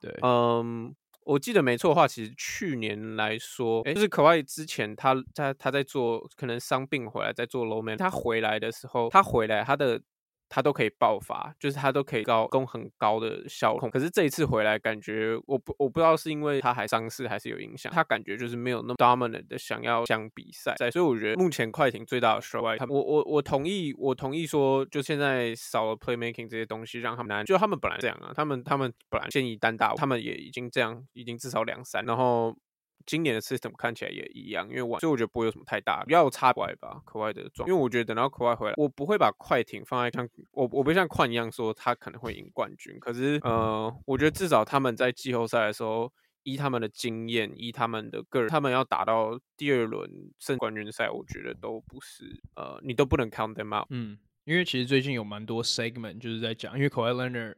[0.00, 0.94] 对，嗯。
[1.28, 10.00] 我记得没错的话，其实去年来说，哎，就是可外之前他他他在做可能伤病回来，在做 low man，他回来的时候，他回来他的。
[10.48, 13.90] 他都可以爆发，就是他都可以高攻很高的效控。
[13.90, 20.74] 可是这一次回来，感觉我不我不知道是因为他还伤势还是有影响，他感觉就是没有那么 dominant 的想要想比赛。
[20.90, 27.44] 所以我觉得目前快艇最大的 strike 我我我同意我同意说，就现在少了 playmaking 这些东西，让他们难。
[27.44, 32.56] 就他们本来这样啊，他们他们本来建议单打，他们也已经这样，已经至少两三，然后。
[33.08, 37.66] 今年的 system 看起来也一样，因为我所以我觉得不会有什么太大，比较有差怪吧，可外的状。
[37.66, 43.00] 因为我觉得等到可外回来，我不会把快艇放在像我我不像快一样说他可能会赢冠军。
[43.00, 53.86] 可是呃，我觉得至少他们在季后赛的时候，依他们的经验，依他们的个人，他们要打到第二轮胜冠军赛，我觉得都不是呃，你都不能 count them out。
[53.88, 57.54] 嗯，因为其实最近有蛮多 segment 就是在讲，因为 Kawhi Leonard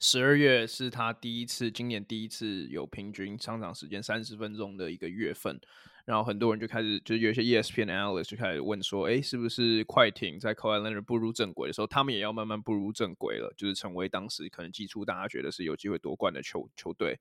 [0.00, 5.60] 十二月是他第一次，今年第一次有平均上场时间三十分钟的一个月份，
[6.04, 17.18] 然后很多人就开始，就是有一些 ESPN analyst 就开始问说，哎，是不是快艇在 c o l e n e r 步入正轨的时候，他们也要慢慢步入正轨了，就是成为当时可能季初大家觉得是有机会夺冠的球球队。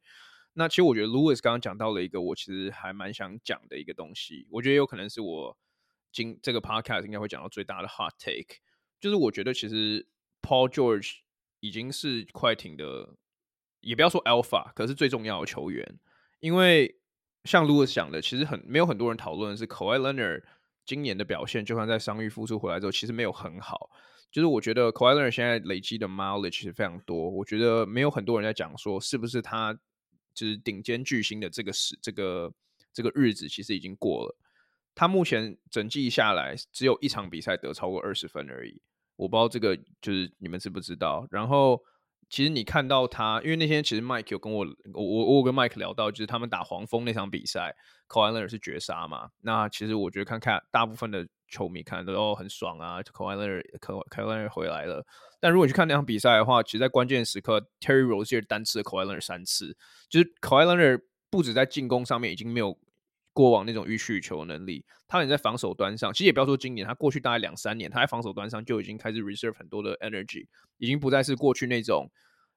[0.54, 5.58] 那其实我觉得 Louis 刚刚讲到了一个我其实还蛮想讲的一个东西，我觉得有可能是我
[6.12, 8.60] 今这个 podcast 应该会讲到最大的 hot take，
[9.00, 10.06] 就是我觉得其实
[10.44, 11.22] Paul George。
[11.60, 13.16] 已经是快艇的，
[13.82, 16.00] 也不要说 alpha，可是最重要的球员。
[16.40, 17.00] 因为
[17.46, 20.44] 像 Louis 讲的，其实很没有很多人讨论是 Kawhi Leonard
[20.86, 23.90] 今年的表现，就算在伤愈复出回来之后，其实没有很好。
[24.32, 29.74] 就是我觉得 Kawhi Leonard 现在累积的 mileage 其实非常多，我觉得没有很多人在讲说是不是他
[30.34, 32.54] 就是顶尖巨星的这个时这个
[32.94, 34.38] 这个日子其实已经过了。
[34.94, 38.82] 他目前整季下来只有一场比赛得超过二十分而已。
[39.18, 41.28] 我不知道这个就是你们知不知道。
[41.30, 41.78] 然后
[42.30, 47.76] 其实你看到他，因为那天其实 Mike 有跟我，我我我跟 Mike 聊到，就是他们打黄蜂那场比赛
[48.08, 49.30] ，Koehler 是绝杀嘛。
[49.42, 55.06] 那其实我觉得看看大部分的球迷看都哦很爽啊 c o l e r c o l e r 回来了。
[55.40, 59.76] 但如果去看那场比赛的话，其实在关键时刻，Terry Rozier 单吃了 Kawhi Leonard 三次，
[60.10, 61.00] 就是 Koehler
[61.30, 62.78] 不止在进攻上面已经没有。
[63.38, 70.48] 过往那种予取予求能力，他也在防守端上，其实也不要说今年，他过去大概两三年，他在防守端上就已经开始 reserve 很多的 energy，
[70.78, 72.10] 已经不再是过去那种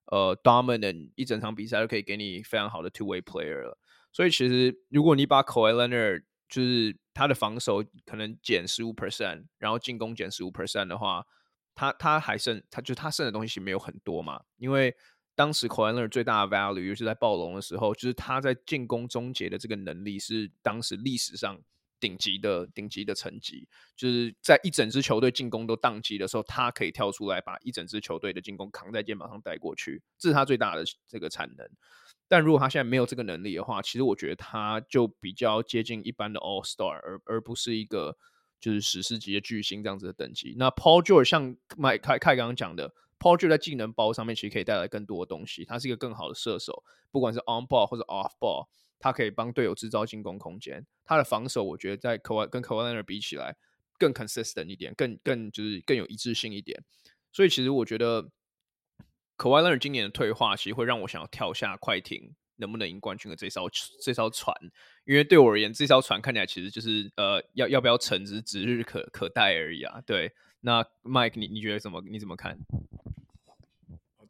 [0.06, 3.76] 呃 dominant 一整场比赛都可以给你非常好的 two way player 了。
[4.10, 11.26] 所以其实如果你把 Kawhi Leonard 就是他的防守可能减十五 percent，然后进攻减十五 percent 的话，
[11.74, 14.96] 他他还剩他就他剩的东西没有很多嘛，因为。
[15.40, 21.58] 当时 Kawhi Leonard 最大的 value，尤其是在暴龙的时候，就是他在进攻终结的这个能力是当时历史上
[21.98, 23.66] 顶级的顶级的成绩。
[23.96, 31.66] 就是在一整支球队进攻都宕机的时候，他可以跳出来把一整支球队的进攻扛在肩膀上带过去，这是他最大的这个产能。
[32.28, 38.14] 但如果他现在没有这个能力的话，其实我觉得他就比较接近一般的 All Star，而而不是一个
[38.60, 40.54] 就是史诗级的巨星这样子的等级。
[40.58, 42.92] 那 Paul George 像麦凯凯刚刚讲的。
[43.20, 48.66] Paul j o 在技能包上面其实可以带来更多的东西，他是一个更好的射手，不管是 on ball 或者 off ball，
[48.98, 50.84] 他可以帮队友制造进攻空间。
[51.04, 53.56] 他的防守我觉得在 k a 跟 k a w a l e n e r 比起来
[53.98, 56.82] 更 consistent 一点，更更就是更有一致性一点。
[57.30, 58.22] 所以其实我觉得
[59.36, 63.68] k a w a l e n e r 今年的退化，其实会让我想要跳下快艇能不能赢冠军的这艘
[64.02, 64.56] 这艘船，
[65.04, 70.00] 因为对我而言，这艘船看起来其实就是呃要要不要沉只是指日可可待而已啊。
[70.06, 72.58] 对，那 Mike 你你觉得怎么你怎么看？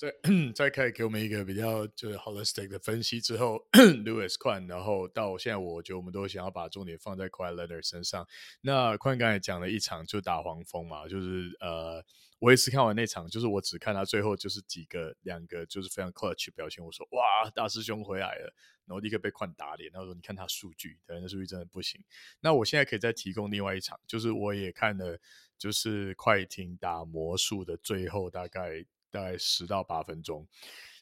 [0.01, 0.11] 在
[0.57, 8.27] 在开始给我们一个比较就是 holistic 的分析之后，Lewis 宽，然后到现在，我觉得我们都想要把重点放在 Kawhi Leonard 身上。
[8.63, 12.03] 那宽刚才讲了一场就打黄蜂嘛，就是呃，
[12.39, 18.55] 我也是看完那场，就是我只看他最后就是几个两个就是非常 clutch 表现，我说哇，大师兄回来了，
[18.87, 22.03] 然后立刻被宽打脸，然后说你看他数据，对，那数据真的不行。
[22.41, 25.21] 那我现在可以再提供另外一场，就是我也看了，
[25.59, 28.87] 就是快艇打魔术的最后大概。
[29.11, 30.47] 大概十到八分钟，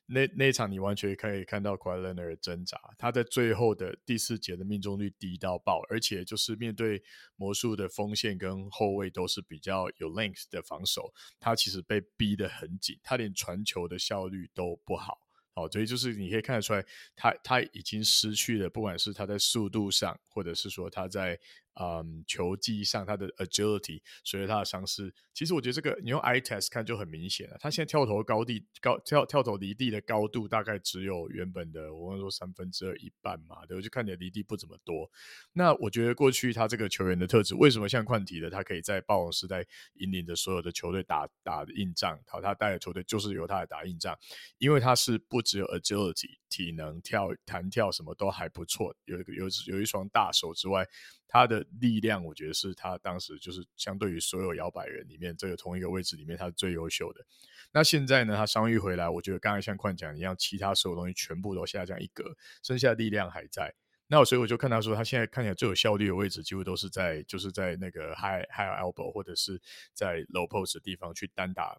[0.07, 2.81] 那那一场你完全可以看到 Kawhi Leonard 的挣扎。
[2.97, 7.03] 他在最后的第四节的命中率低到爆，而且就是面对
[7.37, 15.18] 魔术的锋线跟后卫都是比较有 length 的防守，他其实被逼得很紧，他连传球的效率都不好。
[15.53, 21.38] 好，所以就是你可以看得出来，他他已经失去了，不管是他在速度上，或者是说他在。
[21.81, 27.57] 嗯，球技上他的 agility，随着他的伤势，其实我觉得这个你用 eye test 看就很明显了。
[27.61, 35.09] 他现在跳投高地高跳跳投离地的高度大概只有原本的我刚说三分之二一半嘛，对，我就看起来离地不怎么多。
[35.53, 39.64] 那我觉得过去他这个球员的特质，为什么像宽体的他可以在暴龙时代
[39.95, 42.19] 引领着所有的球队打打硬仗？
[42.27, 44.19] 好，他带的球队就是由他来打硬仗，
[44.59, 50.85] 因为他是不只有 agility 体能跳弹跳什么都还不错，有一个有有一双大手之外。
[51.29, 57.25] 他的力量，我觉得是他当时就是相对于所有摇摆人里面，这个同一个位置里面，他是最优秀的。
[57.71, 63.75] 那现在呢，他伤愈回来，我觉得刚才像宽讲一样，其他所有东西全部都下降一格，剩下力量还在。
[64.07, 69.61] 那我所以我就看他说，他现在看起来最有效率的位置，几乎都是在就是在那个 high high elbow 或者是
[69.93, 71.79] 在 low post 的地方去单打。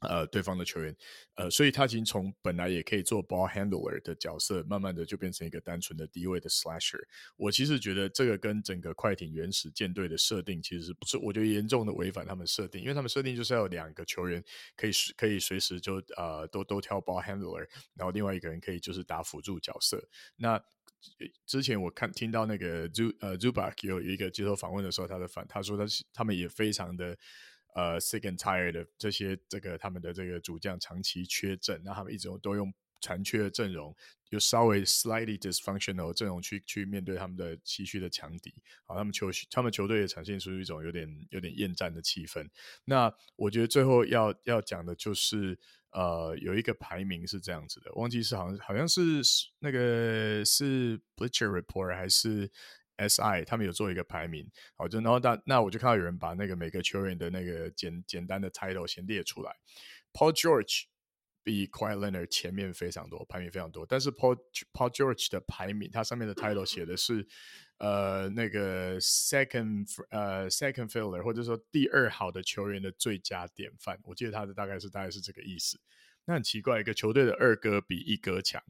[0.00, 0.96] 呃，对方的球员，
[1.34, 7.00] 呃，所以他已经从本来也可以做 ball handler 的角色，慢慢的就变成一个单纯的低位的 slasher。
[7.36, 11.18] 我其实觉得这个跟整个快艇原始舰队的设定其实是不是？
[11.18, 14.40] 我觉得严重的违反他们设定，因为他们设定就是要有两个球员
[14.76, 20.00] 可以可以随时就呃都都挑 ball handler，然后另外一个人可以就是打辅助角色。
[20.36, 20.62] 那
[21.44, 27.18] 之前我看听到那个 Zu 呃 Zubac 有一个接受访问的时候，他的反他说他他们也非常的。
[27.78, 33.94] 呃，sick and tired 的这些这个他们的这个主将长期缺阵，那他们一直都用残缺的阵容，
[34.28, 38.52] 就稍微 slightly dysfunctional 阵容去去面对他们的崎岖的强敌，
[38.84, 42.44] 好，他们球他们球队也呈现出一种有点有点厌战的气氛。
[42.84, 45.56] 那我觉得最后要要讲的就是，
[45.92, 49.22] 呃，有一个排名是这样子的，忘记是好像好像是
[49.60, 52.50] 那个是 Bleacher Report 还是。
[52.98, 59.54] SI 他们有做一个排名，好，就然后那那我就看到有人把那个每个球员的那个简简单的 title 先列出来。
[60.12, 60.84] Paul George
[61.44, 64.36] 比 Quiet Leonard 前面非常多，排名非常多，但是 Paul
[64.72, 67.26] Paul George 的排名，它上面的 title 写的是
[67.78, 75.80] 呃那个 second 呃 second filler，或者说第二好的球员的最佳典范，我记得他的大概是大概是这个意思。
[76.24, 78.62] 那很奇怪，一个球队的二哥比一哥强，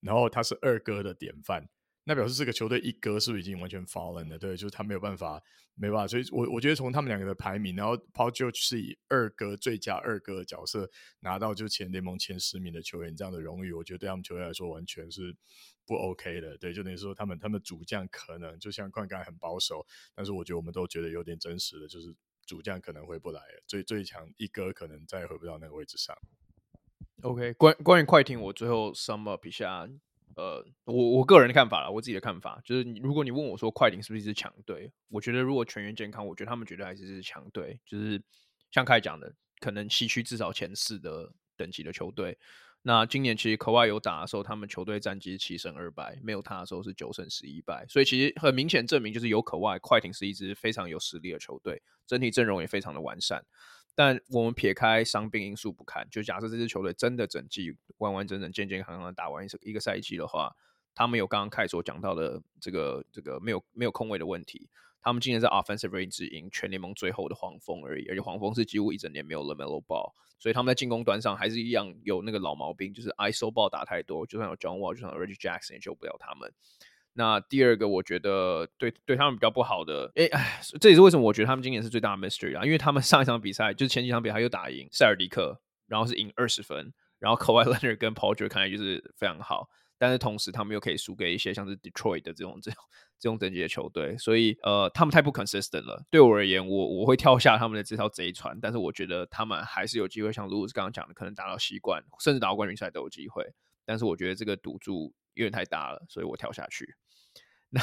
[0.00, 1.68] 然后他是二哥的典范。
[2.10, 4.36] 那表示这个球队一哥是不是已经完全 fallen 了？
[4.36, 5.40] 对，就是他没有办法，
[5.76, 6.08] 没办法。
[6.08, 15.32] 所以我我觉得从他们两个的排名，然后 Paul George 是以二哥最佳二哥的角色拿到就前联盟前十名的球员这样的荣誉，我觉得对他们球队来说完全是
[15.86, 16.58] 不 OK 的。
[16.58, 22.12] 对，就等于说他们他们主将可能就像宽刚很保守，但是我觉得我们都觉得有点真实的，就是
[22.44, 26.16] 主将可能回不来了，最最强一哥可能再也回不到那个位置上。
[27.22, 29.88] OK，关关于快艇，我最后 sum up 一下。
[30.40, 37.78] 呃，我我个人的看法了，我自己的看法就是，如果你问我说快艇是不是一支强队，我觉得如果全员健康，我觉得他们绝对还是支强队。
[37.84, 38.22] 就是
[38.70, 42.38] 像开讲的，可能西区至少前四的等级的球队。
[42.80, 47.84] 那今年其实 Kawhi 有打的时候，他们球队战绩七胜二败；没有他的时候是九胜十一败。
[47.86, 53.44] 所以其实很明显证明，就是有可外快艇是一支非常有实力的球队，整体阵容也非常的完善。
[53.94, 60.54] 但我们撇开伤病因素不看，就假设这支球队真的整季完完整整、健健康康的打完一一个赛季的话，
[60.94, 64.68] 他们有刚刚凯所讲到的这个这个没有没有空位的问题。
[65.02, 76.52] 他们今年在 offensive range 只赢全联盟最后的黄蜂而已，而且黄蜂是几乎一整年没有 LaMelo Ball，所以他们在进攻端上还是一样有那个老毛病，就是 ISO ball 打太多，就算有 John Wall，就算有 Reggie Jackson 也救不了他们。
[77.12, 89.68] 那第二个，我觉得对对他们比较不好的，哎哎，这也是为什么我觉得他们今年是最大的 mystery 啊，因为他们上一场比赛就是前几场比赛又打赢塞尔迪克，然后是赢二十分，然后 Kawhi Leonard 跟 Paul George 看来就是非常好，
[89.98, 92.80] 但是同时他们又可以输给一些像是 Detroit 的这种这种
[93.18, 96.04] 这种等级的球队，所以呃，他们太不 consistent 了。
[96.10, 103.52] 对我而言，我我会跳下他们的这条贼船，但是我觉得他们还是有机会，像 Louis 刚刚讲的，可能打到西冠，甚至打到冠军赛都有机会。
[103.90, 106.94] 但是我觉得这个赌注有点太大了，所以我跳下去。
[107.70, 107.82] 那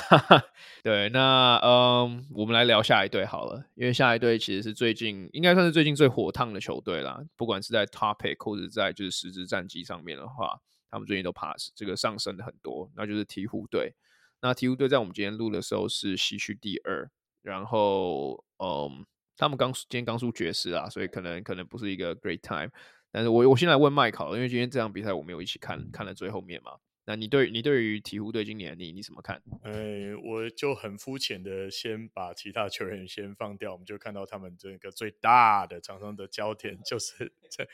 [0.81, 7.21] 对，那嗯，我们来聊下一队好了，因为下一队其实是最近应该算是最近最火烫的球队啦。
[7.35, 12.89] 不管是在 topic 或者在就是实质战绩上面的话，他们最近都 pass 这个上升的很多。
[12.95, 13.93] 那就是鹈鹕队。
[14.39, 22.71] 那鹈鹕队在我们今天录的时候是西区第二，然后嗯，他们刚今天刚输爵士啊，所以可能可能不是一个 great time。
[23.17, 26.73] 但是我我先来问麦考，因为今天这场比赛我没有一起看看了最后面嘛。
[27.05, 29.41] 那你对你对于鹈鹕队今年你你怎么看？
[29.63, 37.67] 哎，我就很肤浅的先把其他球员先放掉，我们就看到他们这个最大的场上的焦点就是 这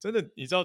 [0.00, 0.64] 真的，你知道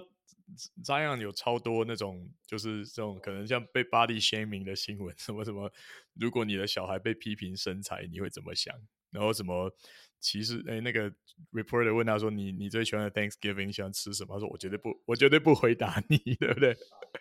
[0.81, 5.69] Zion 有超多那种就是这种可能像被 body shaming 的新闻，什么什么，
[6.13, 8.73] 如果你的小孩被批评身材，你会怎么想？
[9.12, 9.75] 然后什么？
[10.23, 11.12] 其实，哎，那个
[11.51, 16.73] reporter 问他说：“你你最喜欢的 Thanksgiving 你喜欢吃什么？”他说：“我绝对不，我绝对不回答你， 对不对？”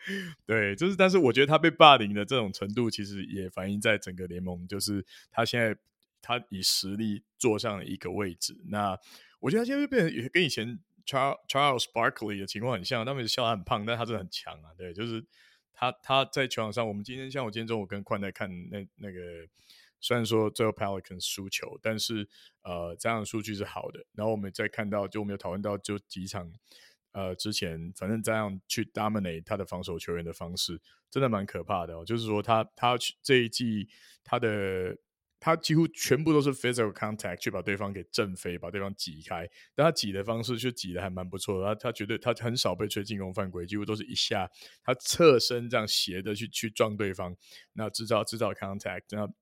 [0.46, 5.76] 对，就是，但是我觉得他被霸凌的这种程度，其实也反映在整个联盟，就是他现在
[6.22, 8.56] 他以实力坐上了一个位置。
[8.68, 8.96] 那
[9.40, 14.70] 我觉得他现在就变成跟以前 Charles Charles Barkley 的情况很像，他们笑他很胖，但他真的很强啊。
[14.78, 15.24] 对，就是
[15.74, 19.20] 他他在球场上，我们今天像我今天中午跟宽在看那那个。
[20.02, 22.28] 虽然说最后 Pelicans 输球，但是
[22.62, 24.04] 呃，这样的数据是好的。
[24.12, 26.52] 然后我们再看到，就我们有讨论到，就几场
[27.12, 32.04] 呃之前，反正这样去 dominate 他的防守球员的方式，真的蛮可怕的哦。
[32.04, 33.88] 就是说他他这一季
[34.24, 34.98] 他的
[35.38, 39.48] 他几乎全部都是 physical contact 去把对方给震飞，把对方挤开。
[39.74, 41.66] 但他挤的方式却挤的还蛮不错的。
[41.66, 44.50] 他他绝对他很少被吹进攻犯规，几乎都是一下
[44.82, 47.36] 他侧身这样斜的去去撞对方，
[47.74, 49.32] 那制造制造 contact，那。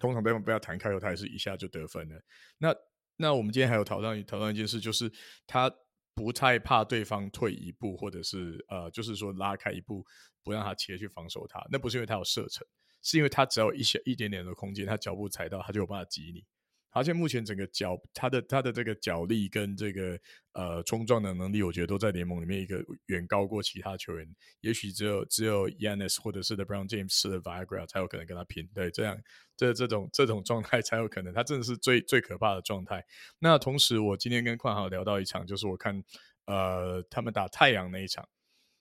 [0.00, 2.20] 通常被被他弹开后，他也是一下就得分了。
[2.58, 2.74] 那
[3.16, 5.12] 那我们今天还有讨论讨论一件事，就是
[5.46, 5.70] 他
[6.14, 10.04] 不太怕对方退一步，或者是呃，就是说拉开一步，
[10.42, 11.64] 不让他切去防守他。
[11.70, 12.66] 那不是因为他有射程，
[13.02, 16.44] 是因为他只要一些一点点的空间，他脚步踩到，他就有办法挤你。
[16.92, 20.18] 而且目前整个脚，他的他的这个脚力跟这个
[20.52, 24.28] 呃冲撞的能力，我觉得都在联盟里面一个远高过其他球员。
[24.60, 28.68] 也许只有只有 Giannis 或者是 The Brown James 吃了 Viagra 才有可能跟他拼。
[28.74, 29.16] 对，这样
[29.56, 31.32] 这这种这种状态才有可能。
[31.32, 33.06] 他真的是最最可怕的状态。
[33.38, 36.02] 那同时，我今天跟宽豪聊到一场，就是我看
[36.46, 38.28] 呃他们打太阳那一场，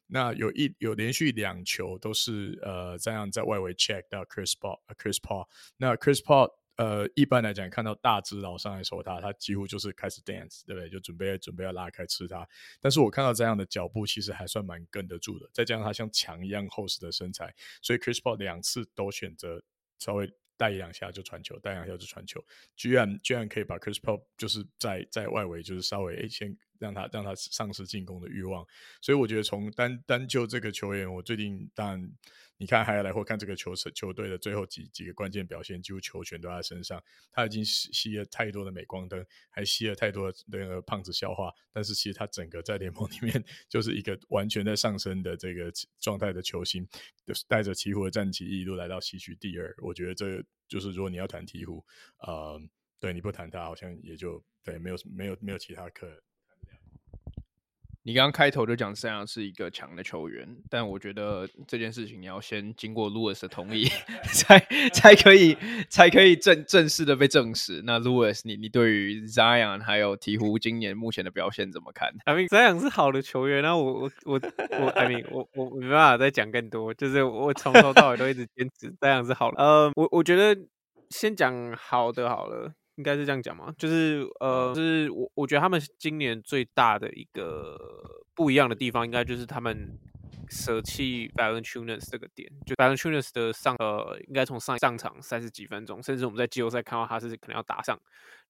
[0.08, 5.48] 那有一有连续两球都是呃这样在外围 check 到 Chris Paul Chris Paul。
[5.78, 6.59] 那 Chris Paul。
[6.80, 10.90] 呃，一般来讲，看到大只佬上来守他，他几乎就是开始 dance，对不对？
[10.90, 12.48] 就准备准备要拉开吃他。
[12.80, 15.50] 但是我看到这样的脚步，其实还算蛮跟得住的。
[15.52, 19.62] 再加上他像墙一样厚实的身材，所以 Chris Paul 两次都选择
[19.98, 22.42] 稍微带一两下就传球，带两下就传球，
[22.78, 26.58] 居然居然可以把 Chris Paul 就是在在外围就是稍微诶先。
[26.80, 28.66] 让他让他丧失进攻的欲望，
[29.02, 32.10] 所以我觉得从单单就这个球员，我最近当然
[32.60, 37.02] 你看还要来或看这个球球队的最后几几个关键表现，几乎球权都在他身上。
[37.32, 46.86] 他已经吸吸了太多的镁光灯，还吸了太多的那个胖子笑话，但是其实他整个在联盟里面 就是一个完全在上升的这个状态的球星，
[47.26, 49.74] 就是带着鹈鹕的战绩一路来到西区第二。
[49.82, 51.82] 我觉得这就是如果你要谈鹈鹕，
[52.18, 52.62] 呃，
[53.00, 56.22] 对你不谈他，好像也就对没有没有没有其他可。
[58.04, 63.86] 你刚刚开头就讲这样是一个强的球员，但我觉得这件事情你要先经过 Louis 的同意，
[64.34, 64.58] 才
[64.94, 65.56] 才可以
[65.90, 67.82] 才可以正正式的被证实。
[67.86, 74.42] 那 Louis，你你对于 Zion 还有鹈鹕今年目前的表现怎么看？I mean Zion 是好的球员，那我我我
[74.80, 79.62] 我 I mean 我我没办法再讲更多，就是我从头到尾都一直坚持 Zion 是好的。
[79.62, 80.58] 呃，我我觉得
[81.10, 82.74] 先讲好的好了。
[83.00, 87.80] 应该是这样讲嘛，就是呃，就是我我觉得他们今年最大的一个
[88.36, 89.98] 不一样的地方，应该就是他们
[90.50, 97.98] 舍弃 Valanciunas 这个点，就 Valanciunas 的上呃，应该从上上场三十几分钟，甚至我们在季后赛看到他是可能要打上，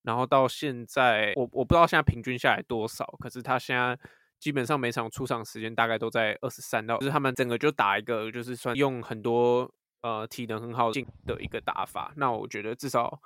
[0.02, 3.96] 然后到现在我我不知道现在平均下来多少，可是他现在
[4.40, 9.72] 基本上每场出场时间大概都在二十三到，就是他们整个就打一个就是算用很多
[10.02, 13.22] 呃体能很好进的一个打法，那我觉得至少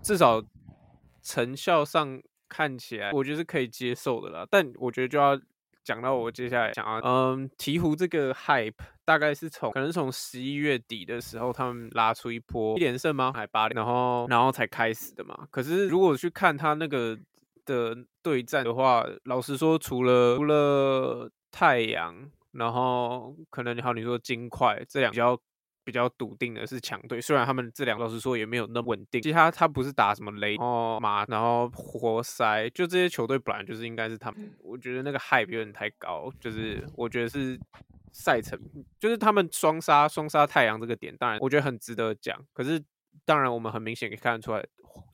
[0.00, 0.40] 至少
[1.24, 5.36] 成效上看起来我觉得是可以接受的啦，但我觉得就要。
[5.86, 8.72] 讲到我接下来想要，嗯，鹈鹕这个 hype
[9.04, 13.30] 大概是从可能从十一月底的时候，他们拉出一波连胜吗？
[13.34, 15.46] 还八连，然后然后才开始的嘛。
[15.50, 17.18] 可是如果去看他那个
[17.66, 25.38] 的对战的话，老实说，除了除了太阳，然后可能你好你说金块这两比较。
[25.84, 29.20] 比较笃定的是强队，虽然他们这两个老实说也没有那么稳定。
[29.20, 34.52] 其实他他不是打什么雷，然后马，然后活塞，就这些球队本来就是应该是他们。
[34.60, 37.60] 我觉得那个 hype 有点太高，就是我觉得是
[38.12, 38.58] 赛程，
[38.98, 42.40] 就是他们双杀双杀太阳这个点，当然我觉得很值得讲。
[42.52, 42.82] 可是
[43.24, 44.64] 当然我们很明显可以看得出来。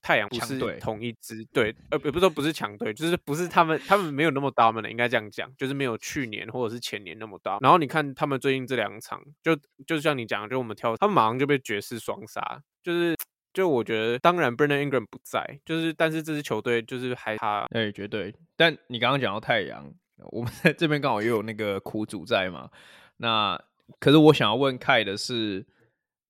[0.03, 7.59] 太阳不是同一支队，呃，也不是说不是强队，就是不是他们，他们没有那么 dominant 的，应该这样讲，就是没有去年或者是前年那么大。
[7.63, 13.17] 然后你看他们最近这两场，就就像你讲的，就我们挑，他们马上就被爵士双杀，就是
[13.55, 18.35] 就我觉得，当然 Brandon Ingram 不在，就是但是这支球队就是还他，哎，绝对。
[18.57, 19.91] 但你刚刚讲到太阳，
[20.31, 22.71] 我们在 这边刚好又有那个苦主在嘛，
[23.19, 23.59] 那
[23.99, 25.67] 可是我想要问 Kai 的是，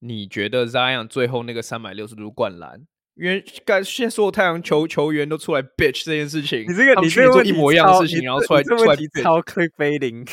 [0.00, 2.86] 你觉得 Zion 最后那个三百六十度灌篮？
[3.16, 10.24] 因为刚现在所有太阳球球员都出来 bitch 这件事情，你这个你这个做一模一样的事情，然后出来出来超 clickbaiting，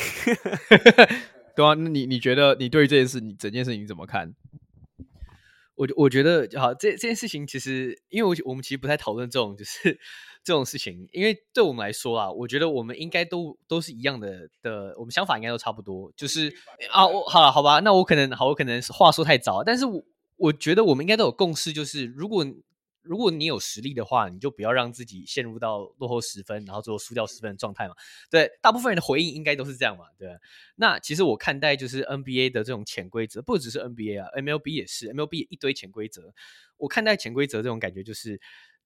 [1.54, 4.32] 对啊，那你你觉得你对于这件事，你整件事情怎么看？
[5.74, 9.98] 我我觉得好，这这件事情其实，因为我我们其实不太讨论这种就是
[10.48, 16.50] 这种事情，因为对我们来说啊，我觉得我们应该都都是一样的的，我们想法应该都差不多，就是
[16.90, 20.02] 啊，我好了好吧，那我可能好，我可能话说太早，但是我
[20.36, 22.46] 我觉得我们应该都有共识，就是如果。
[23.02, 27.94] 如果你有实力的话，你就不要让自己陷入到落后十分，然后最后输掉十分的状态嘛。
[28.30, 30.04] 对，大部分人的回应应该都是这样嘛。
[30.18, 30.28] 对，
[30.76, 36.34] 那其实我看待就是 NBA 的这种潜规则，不只是 NBA 啊，MLB 也是，MLB 也一堆潜规则。
[36.76, 38.38] 我看待潜规则这种感觉，就是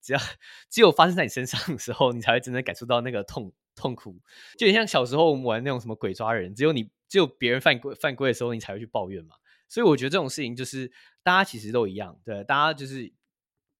[0.02, 0.20] 只要
[0.68, 4.20] 只有发生在你身上的时候，你才会真正感受到那个痛痛苦。
[4.58, 9.36] 就像小时候我们玩那种什么鬼抓人，只有你只有别人犯规犯规的时候，你才会去抱怨嘛。
[9.68, 10.90] 所以我觉得这种事情就是
[11.22, 13.12] 大家其实都一样，对，大家就是。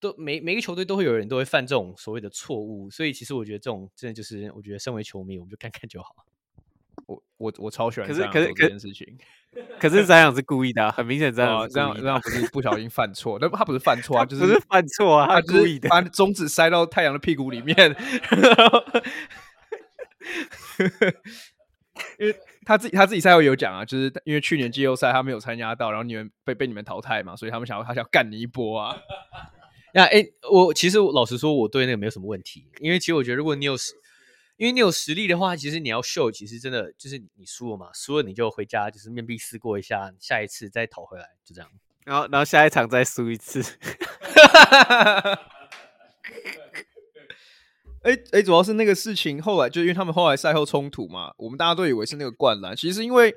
[0.03, 6.27] 都每每个球队都会有人都会犯这种所谓的错误，所以其实我觉得这种真的就是，我觉得身为球迷，我们就看看就好。
[7.07, 9.07] 我我我超喜欢，可是可是这件事情，
[9.79, 17.77] 可是这样是故意的，很明显这样这样这样不是不小心犯错，那他不是犯 错啊，就是不是犯错啊，他故意的，把中指塞到太阳的屁股里面，
[22.19, 22.35] 因为
[22.65, 28.97] 他自己他自己赛后有讲啊，就是因为去年季后赛他没有参加到，然后你们被被你们淘汰嘛，所以他们想要他想干你一波啊。
[29.95, 33.93] 那哎、欸，我其实老实说，我对那个没有什么问题，因为其实我觉得，如果你有实，
[34.63, 41.69] 因为你有实力的话，其实你要秀，其实真的就是你输了嘛，输了你就回家，就是面壁思过一下，下一次再讨回来，就这样。
[42.05, 43.61] 然后，然后下一场再输一次。
[48.03, 53.35] 哎哎、欸欸，主要是那个事情后来就因为他们后来赛后冲突嘛，我们大家都以为是那个灌篮，其实因为。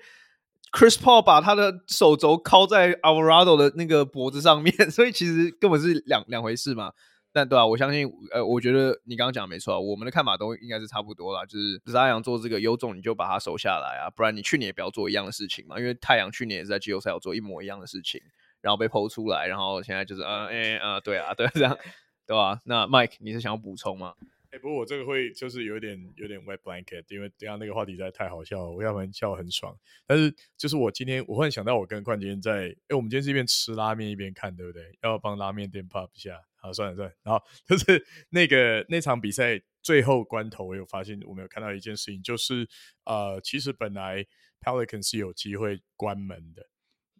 [0.71, 6.91] Chris Paul 把他的手肘靠在 Alvarado 的那个脖子上面， 所以其实根本是两两回事嘛。
[7.35, 11.45] 但对啊，我相信，呃，我觉得你刚刚讲的没错，我们的看法都应该是差不多啦。
[11.45, 15.77] 就是太阳做这个优种，你就把它守下来啊，不然你去年也不要做一样的事情嘛。
[15.77, 18.21] 因为太阳去年也是在季后赛有做一模一样的事情，
[18.61, 21.77] 然后被剖出来，然后现在就是，呃，哎、欸，呃，对啊，对啊，这样，
[22.25, 22.59] 对吧、啊？
[22.63, 24.13] 那 Mike，你是想要补充吗？
[24.59, 29.77] 不过我这个会就是有点有点 wet blanket，因为等下那个话题实在太好笑了，我要不然笑很爽。
[30.05, 34.97] 但是就是我今天我忽然想到，我跟冠军在，哎，我们今天是一边吃拉面一边看，对不对？
[35.01, 36.39] 要帮拉面店 pop 一下。
[36.55, 37.15] 好，算了算了。
[37.23, 42.67] 然后就是那个那场比赛最后关头，我有发现我们有看到一件事情，就是
[43.03, 44.25] 呃，其实本来
[44.61, 46.67] Pelicans 是有机会关门的，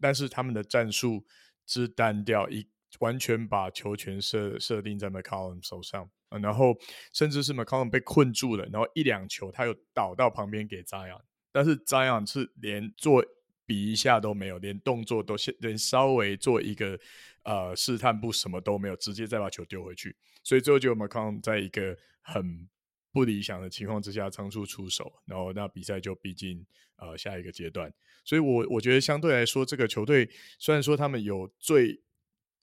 [0.02, 1.26] 但是他们的战术
[1.66, 2.68] 之单调，一
[3.00, 6.10] 完全把球权设设定在 McCollum 手上。
[6.42, 6.78] 然后
[7.14, 13.24] 甚至是 McCollum 被困住了，然后一两球他又倒到旁边给 Zion，但是 Zion 是连做
[13.66, 17.00] 比一下都没有，连动作都连稍微做一个
[17.44, 20.14] 呃试探步什么都没有，直接再把球丢回去。
[20.44, 22.68] 所以最后就 McCollum 在一个很
[23.14, 26.66] 不理想的情况之下仓促出手，然后那比赛就逼近
[26.98, 27.94] 呃下一个阶段。
[28.26, 30.30] 所以我我觉得相对来说，这个球队
[30.60, 32.02] 虽然说他们有最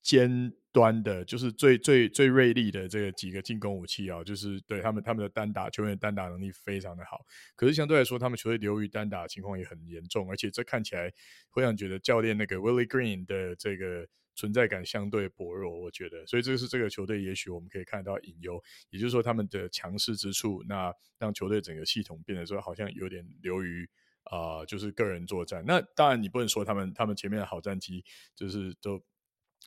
[0.02, 7.24] 尖端的，就是最最最锐利的这个几个进攻武器啊，就是对他们他们的单打球员单打能力非常的好。
[7.54, 11.12] 可是相对来说，他们球队流于单打情况也很严重，而且这看起来
[11.50, 15.78] 会让觉得教练那个 Willie Green 的这个存在感相对薄弱。
[15.78, 23.88] 我觉得，所以这是这个球队也许我们可以看到隐忧，也就是说他们的强势之处，那让球队整个系统变得说好像有点流于
[24.24, 25.62] 啊、就是个人作战。
[25.64, 29.00] 那当然你不能说他们他们前面的好战绩就是都。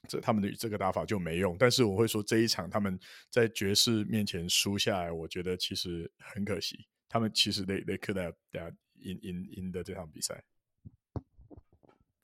[0.08, 3.00] 这他们的这个打法就没用，但是我会说这一场他们
[3.30, 6.88] 在爵士面前输下来，我觉得其实很可惜。
[7.08, 8.34] 他们其实 they they could have
[9.04, 10.44] in in in 的这场比赛。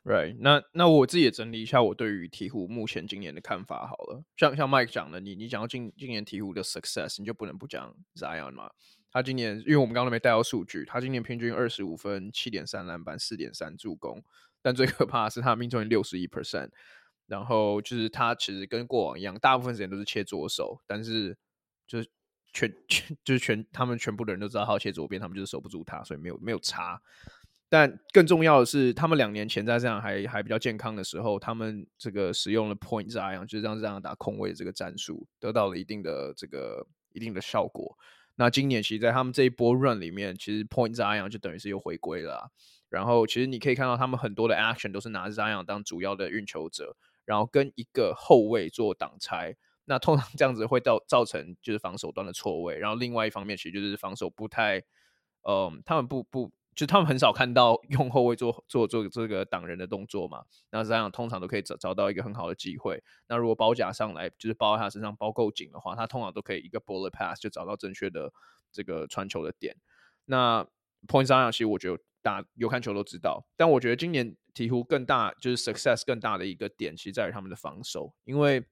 [0.04, 4.24] Right，那那我自己也整理一下我对于鹈鹕目前今年的看法好了。
[4.36, 8.72] 像像 Mike 讲的，你你讲到今今年鹈鹕的 success，你就不能不讲 Zion 嘛。
[9.12, 14.24] 他今年因为我们刚刚没带到数据，他今年平均二十五分、七点三篮板、四点三助攻，
[14.64, 16.72] 但最可怕的是他命中率六十一 percent。
[17.32, 21.38] 然后就是他其实跟过往一样，大部分时间都是切左手，但是
[21.88, 22.10] 就是
[22.52, 27.02] 全全就是全他们全部的人都知道他切左边，他们就是守不住他，所以没有没有差。
[27.70, 37.98] 但更重要的是，他们两年前在这样还还比较健康的时候，他们这个使用了 point Zion，就是让这样打空位这个战术，得到了一定的这个一定的效果。
[38.36, 42.52] 那今年其实，在他们这一波 run 里面，其实 point Zion 就等于是又回归了。
[42.90, 46.98] 然后其实你可以看到，他们很多的 action 都是拿 Zion 当主要的运球者。
[47.26, 49.56] 然后跟一个后卫做挡拆，
[49.86, 52.78] 那通常这样子会造造成就是防守端的错位。
[52.78, 54.80] 然后另外一方面，其实就是防守不太，
[55.48, 60.44] 嗯、他们不不，就他们很少看到用后卫做做做这个挡人的动作嘛。
[60.72, 63.04] 那这样通常都可以找找到一个很好的机会。
[63.28, 68.34] 那如果包夹上来，就是包在他身上包够紧的话，他通常都可以一个 bullet pass 就找到正确的
[68.72, 69.76] 这个传球的点。
[70.26, 70.66] 那
[71.08, 74.36] point Zion 其实我觉得打有看球都知道，但我觉得今年。
[74.54, 78.64] 鹈鹕更大就是 success 更大的一个点，其实在于他们的防守，因为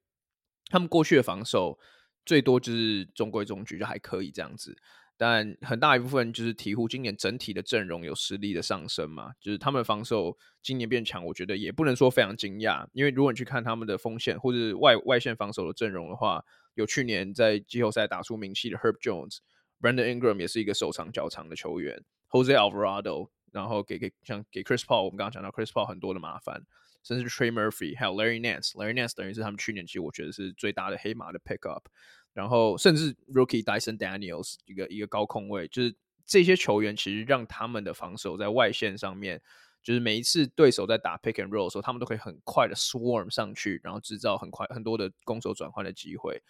[0.65, 1.79] 他们过去的防守
[2.25, 4.77] 最多就是中规中矩，就还可以这样子。
[5.17, 16.41] 但很大一部分就是鹈鹕今年整体的阵容有实力的上升嘛，就是他们防守今年变强，我觉得也不能说非常惊讶，因为如果你去看他们的锋线或者外外线防守的阵容的话，
[16.75, 23.29] 有去年在季后赛打出名气的 Herb Jones，Brandon Ingram 也是一个手长脚长的球员，Jose Alvarado。
[23.51, 26.61] 然后给给像给 Chris Paul，我们刚刚讲到 Chris Paul 很多的麻烦，
[27.03, 31.87] 甚至 Trey Murphy 还有 Larry Nance，Larry Nance 等于是他们去年其实我觉得是最大的黑马的 pick up，
[32.33, 35.95] 然后甚至 Rookie Dyson Daniels 一个一个高空位，就是
[36.25, 39.41] 这些球员其实让他们的防守在外线上面，
[39.81, 46.41] 就是每一次对手在打 pick and roll 的时候，他们都可以很快的 swarm 上去，然后制造很快很多的攻守转换的机会。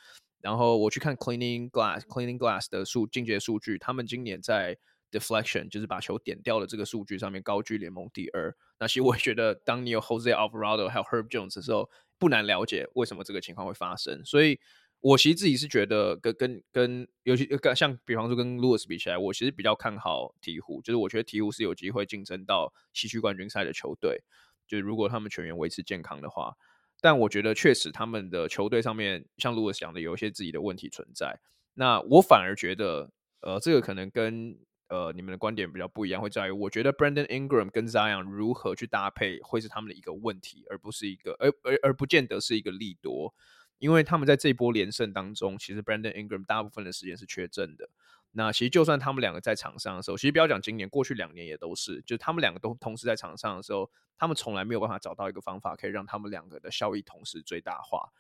[0.42, 4.78] 然后我去看 Cleaning Glass Cleaning Glass 的数进阶数据，他们今年在
[5.12, 8.56] deflection 就是把球点掉的这个数据上面高居联盟第二。
[8.80, 14.24] 那其实我觉得，当你有 Jose Alvarado 还有 Herb Jones 的时候，不难了解为什么这个情况会发生。
[14.24, 14.60] 所以，
[15.02, 20.82] 我其实自己是觉得跟跟跟，尤其像比方说跟 Lewis 比起来，我其实比较看好鹈鹕。
[20.82, 24.24] 就是我觉得鹈鹕是有机会竞争到西区冠军赛的球队。
[24.68, 26.56] 就是如果他们全员维持健康的话，
[27.02, 31.40] 但我觉得确实他们的球队上面像 Lewis 讲的，有一些自己的问题存在。
[31.74, 34.60] 那我反而觉得，呃，这个可能跟
[34.90, 43.34] 呃，你们的观点比较不一样，会在于我觉得 Brandon Ingram 跟 Zion 如何去搭配，会是他们的一个问题，而不是一个，而而而不见得是一个利多，
[43.78, 47.90] 因为他们在这波连胜当中，其实 Brandon Ingram 大部分的时间是缺阵的。
[48.32, 58.12] 那其实就算他们两个在场上的时候，其实不要讲今年，过去两年也都是，就他们两个都同时在场上的时候，他们从来没有办法找到一个方法可以让他们两个的效益同时最大化。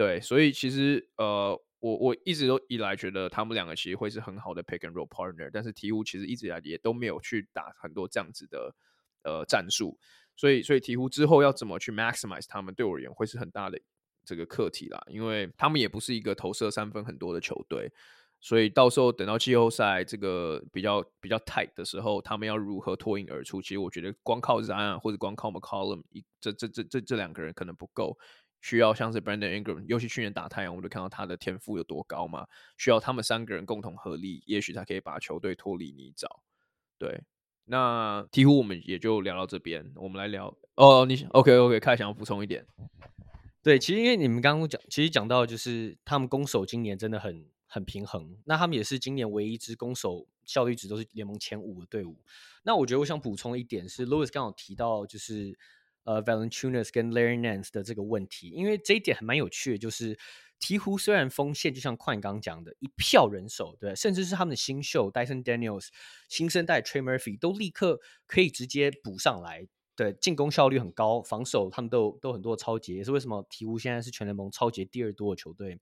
[0.00, 1.60] 对，所以其实呃。
[1.82, 8.74] 我我一直都以来觉得他们两个其实会是很好的 pick and roll partner，但是鹈鹕其实一直以来也都没有去打很多这样子的
[9.22, 9.98] 呃战术，
[10.36, 13.80] 所以所以鹈鹕之后要怎么去 maximize 他们，对我而言会是很大的
[14.26, 17.90] 这个课题啦，因为他们也不是一个投射三分很多的球队，
[18.40, 23.62] 所以到时候等到季后赛这个比较比较 tight 的时候，他们要如何脱颖而出？
[23.62, 28.18] 其实我觉得光靠 Zion 或者光靠 McCollum 一这这这这这两个人可能不够。
[28.60, 32.46] 需要像是 Brandon Ingram，尤其去年打太阳，我们都看到他的天赋有多高嘛。
[32.76, 36.26] 需要他们三个人共同合力，也许他可以把球队脱离泥沼。
[36.98, 37.22] 对，
[37.64, 39.90] 那鵜鹕我们也就聊到这边。
[39.96, 42.66] 我们来聊哦，你 OK OK，开想要补充一点。
[43.62, 48.36] 对，其实因为你们刚刚讲，其实讲到就是他们攻守今年真的很很平衡。
[48.44, 52.18] 那他们也是今年唯一一支攻守效率值都是联盟前五的队伍。
[52.62, 55.58] 那我觉得我想补充一点是，Lewis 刚好提到就是。
[56.04, 60.18] 呃，Valentunas 跟 Larry Nance 的这个问题，因为这一点还蛮有趣的，就是
[60.58, 65.88] 鹈鹕虽然锋线就像快刚讲的，一票人手，对，甚至是他们的新秀 Dyson Daniels、
[66.28, 75.78] 新生代 Trey Murphy 都立刻可以直接补上来对进攻效率很高，防守他们都都很多超级，也是为什么鹈鹕现在是全联盟超级第二多的球队。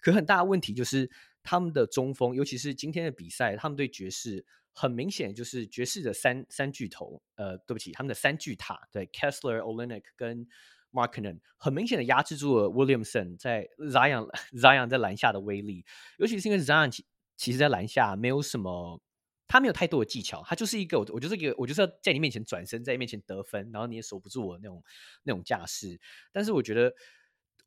[0.00, 1.10] 可很大的问题就是
[1.42, 10.46] 他们的中锋，尤其是今天的比赛，他们对爵士很明显就是爵士的三三巨头，呃，对不起，他们的三巨塔，对，Kessler、Olynyk 跟
[10.92, 15.84] Markkanen 很明显的压制住了 Williamson 在 Zion Zion 在篮下的威力，
[16.18, 17.06] 尤其是因为 Zion 其
[17.36, 19.00] 其实在篮下没有什么。
[19.48, 24.82] 他没有太多的技巧，他就是一个我，我就是一个，我就是要在你面前转身，在你面前得分，然后你也守不住我那种
[25.24, 26.00] 那种架势。
[26.32, 26.90] 但是我觉得，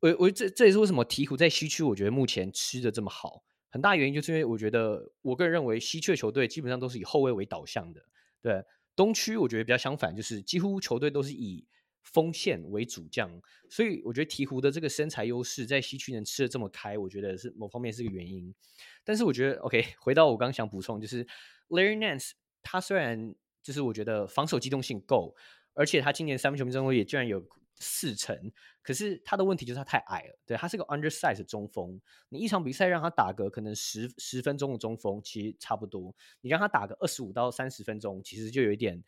[0.00, 8.00] 我我这这也是为什么鹈鹕在西区，我觉得目前吃的这么好，很大原因就是因为我觉得，我个人认为西区球队基本上都是以后卫为导向的。
[8.40, 8.64] 对，
[8.94, 11.66] 东区我觉得比较相反，就是几乎球队都是以
[12.02, 13.30] 锋线为主将，
[13.68, 18.54] 所以我觉得鹈鹕的这个身材优势在西区能吃的这么开，我觉得是某方面是个原因。
[19.04, 21.26] 但是我觉得，OK， 回到我刚想补充就是。
[21.68, 22.30] Larry Nance，
[22.62, 25.34] 他虽然就是我觉得防守机动性够，
[25.74, 27.44] 而且他今年三分球命中率也居然有
[27.78, 28.36] 四成，
[28.82, 30.38] 可是他的问题就是他太矮了。
[30.46, 36.14] 对，他是个 undersize 中锋，你一场比赛让他打个可能十十分钟的中锋，其实差不多。
[36.40, 39.02] 你让他打个二十五到三十分钟，其实就有一点。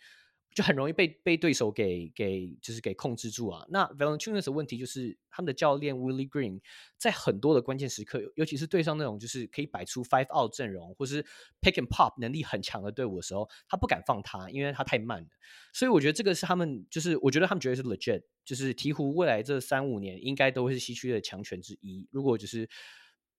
[0.59, 3.65] 就很容易被被对手给给就是给控制住啊。
[3.69, 6.61] 那 Valanciunas 的问题就是他们的教练 Willie Green
[6.97, 11.23] 在很多的关键时刻，尤其是对上那种就是可以摆出 five out 阵容或是
[11.61, 15.29] pick and pop 能力很强的队伍的时候，他不敢放他，因为他太慢了。
[15.73, 22.09] 所以我觉得这个是他们就是我觉得他们绝对是 legit，就是鹈鹕未来这三五年应该都会是西区的强权之一。
[22.11, 22.69] 如果就是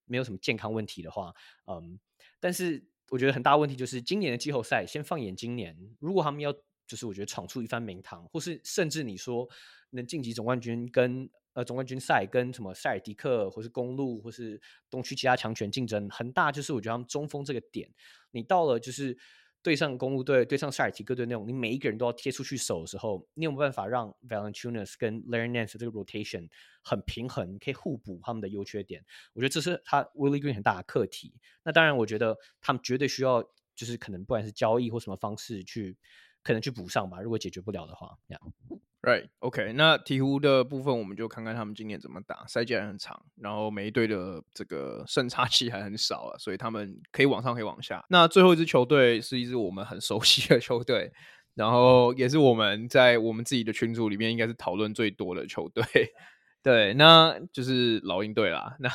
[0.05, 1.34] 没有什么健康问题的话，
[1.65, 1.99] 嗯，
[2.39, 6.55] 但是我觉得很大问题就是今年的季后赛，先放眼今年，如果他们要。
[6.90, 9.48] 就是我觉得闯出一番名堂，或是甚至你说
[9.92, 14.60] 能晋级总冠军跟呃总冠军赛跟什么塞尔迪克，或是公路，或是
[14.90, 17.88] 东区其他强权竞争很大，就是我觉得他们中锋这个点，
[18.32, 19.16] 你到了就是
[19.62, 26.50] 对上公路队、对上塞尔提克队那种，你每一个人都要贴出去守的时候，你有没有办法让 Valanciunas 跟 Larry Nance 这个 rotation
[26.82, 29.06] 很平衡，可以互补他们的优缺点？
[29.34, 31.36] 我觉得这是他 Willie Green 很大的课题。
[31.62, 33.44] 那当然，我觉得他们绝对需要，
[33.76, 35.96] 就是可能不管是交易或什么方式去。
[36.44, 38.42] 可能去补上吧，如果解决不了的话这样。
[39.02, 48.04] Right, OK、那鹈鹕的部分我们就看看他们今年怎么打，赛季还很长，然后每一队的这个胜差 期还很少啊，所以他们可以往上，可以往下。
[48.10, 51.14] 那最后一支球队是一支我们很熟悉的球队，
[51.56, 55.84] 然后也是我们在我们自己的群组里面应该是讨论最多的球队，
[56.62, 58.76] 对，那就是老鹰队啦。
[58.80, 58.90] 那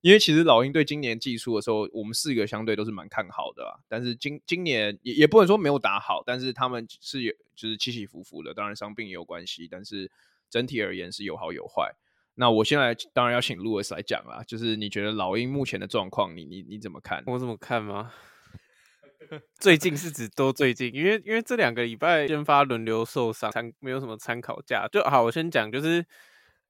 [0.00, 3.74] 因为其实老鹰队今年季初的时候，我们四个相对都是蛮看好的啊。
[3.88, 10.08] 但是今今年也也不能说没有打好，但是他们是有就是起起伏伏的，当然伤病也有关系，但是
[10.48, 11.92] 整体而言是有好有坏。
[12.36, 17.24] 那我现在当然要请 Louis 来讲啦，就是你觉得老鹰目前的状况，你你你怎么看？
[17.26, 18.12] 我怎么看吗？
[19.58, 24.86] 最近是指多最近，因为因为这两个礼拜先发轮流受伤，参没有什么参考价。
[24.86, 26.06] 就好，我先讲就是。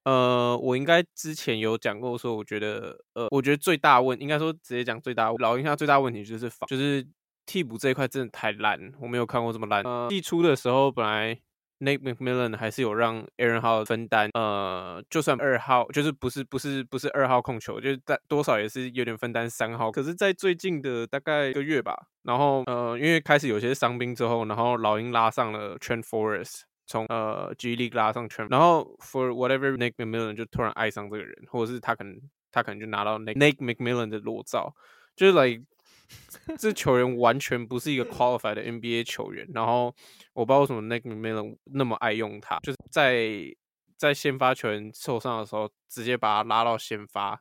[0.08, 7.06] 呃，我应该之前有讲过，说我觉得，呃，我觉得最大问，应该说直接讲最大，老鹰他最大问题就是防，就是
[7.44, 9.82] 替补这一块真的太烂，我没有看过这么烂。
[9.82, 11.38] 呃，季初的时候，本来
[11.80, 19.92] Nate McMillan 还是有让 Aaron Howard 分担，呃，就算二号，就是不是不是不是二号控球，就是在多少也是有点分担三号。
[19.92, 26.62] 可是，在最近的大概一个月吧，然后呃，因为开始有些伤兵之后，然后老鹰拉上了 Trent Forrest。
[26.88, 32.18] 从呃 G League 拉上圈，然后 For whatever Nick McMillan 就突然爱上这个人，或者是他可能
[32.50, 34.74] 他可能就拿到 Nick McMillan 的裸照，
[35.14, 35.62] 就是 like
[36.58, 39.46] 这球员完全不是一个 qualified 的 NBA 球员。
[39.52, 39.94] 然后
[40.32, 43.54] 我不知道为什么 Nick McMillan 那么爱用他，就是在
[43.98, 47.38] 在先发球员受伤的时候，直接把他拉到先发，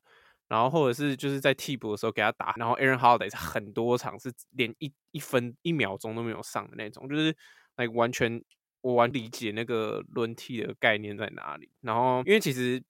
[0.50, 2.54] 然后或者是就是在替补的时候给他打。
[2.58, 7.34] 然后 Aaron Holiday 很多场是连一一分一秒钟都没有上的那种，就是
[7.78, 8.44] like 完全。
[8.82, 11.70] 我完理解那个轮替的概念在哪里。
[11.82, 12.82] 然后，因为其实，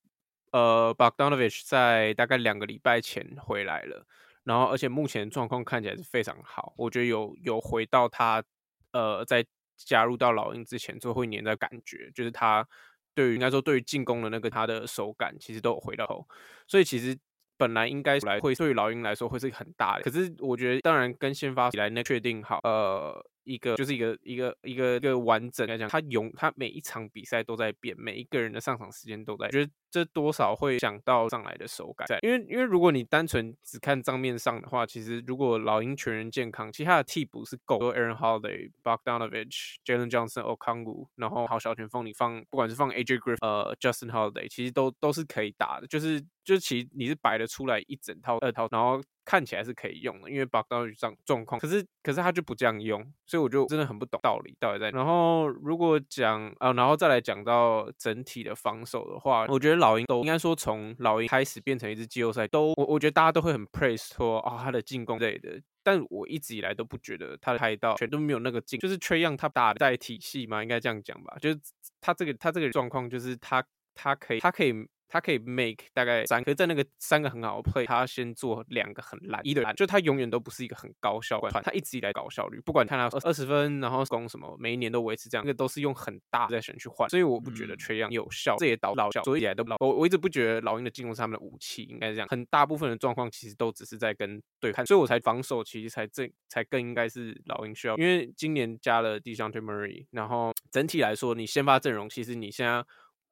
[0.52, 4.06] 呃，Bogdanovich 在大概两个礼拜前回来了，
[4.44, 6.74] 然后而且目前状况看起来是非常好。
[6.78, 8.44] 我觉得有有回到他，
[8.92, 12.68] 呃，在加入到老鹰之前最后一年的感觉，就是他
[13.16, 16.28] 对于应该说对于进攻的那个他的手感，其实都有回到头。
[16.68, 17.18] 所以其实
[17.58, 20.04] 本来应该来会对于老鹰来说会是很大的。
[20.04, 23.26] 可是我觉得，当然跟先发起来那确定好，呃。
[23.48, 32.06] 一个就是一个一个一个一个完整来讲，他永他每一场比赛都在变，每一个人的上场时间都在，觉得这多少会想到上来的手感。
[32.08, 49.02] 在，因为因为如果你单纯只看账面上的话，其实如果老鹰全员健康，其他的替补是够，有 Aaron Holiday、Bogdanovich、Jalen Johnson、o k o n g u 然后好小前锋你放不管是放 AJ Griffin、呃 Justin Holiday，其实都都是可以打的，就是就其实你是摆得出来一整套二套，然后。
[49.28, 54.90] 看起来是可以用的，因为 Bogdanovic 状况，可是可是他就不这样用，所以我就真的很不懂道理到底在。
[54.92, 71.60] 然后如果讲啊，然后再来讲到整体的防守的话，我觉得老鹰都应该说从老鹰开始变成一支季后赛，都我我觉得大家都会很 praise 说啊、他的进攻之类的，但我一直以来都不觉得他的开到全都没有那个进，就是 Trae Young 他打在体系嘛，应该这样讲吧，就是
[72.00, 73.62] 他这个他这个状况就是他
[73.94, 74.88] 他可以他可以。
[75.08, 102.84] 他可以 make 大概三，可是在那个三个很好的 play，他先做两个很烂，一对烂，就他永远都不是一个很高效的，他一直以来高效率，不管看他二十分，然后攻什么，每一年都维持这样，那个都是用很大的 possession 去换，所以我不觉得 Trae Young 有效，嗯、这也导老效，所以来都老，我我一直不觉得老鹰的进攻是他们的武器，应该是这样，很大部分的状况其实都只是在跟对抗，所以我才防守其实才这才更应该是老鹰需要，因为今年加了 Dejounte Murray，然后整体来说，你先发阵容其实你现在。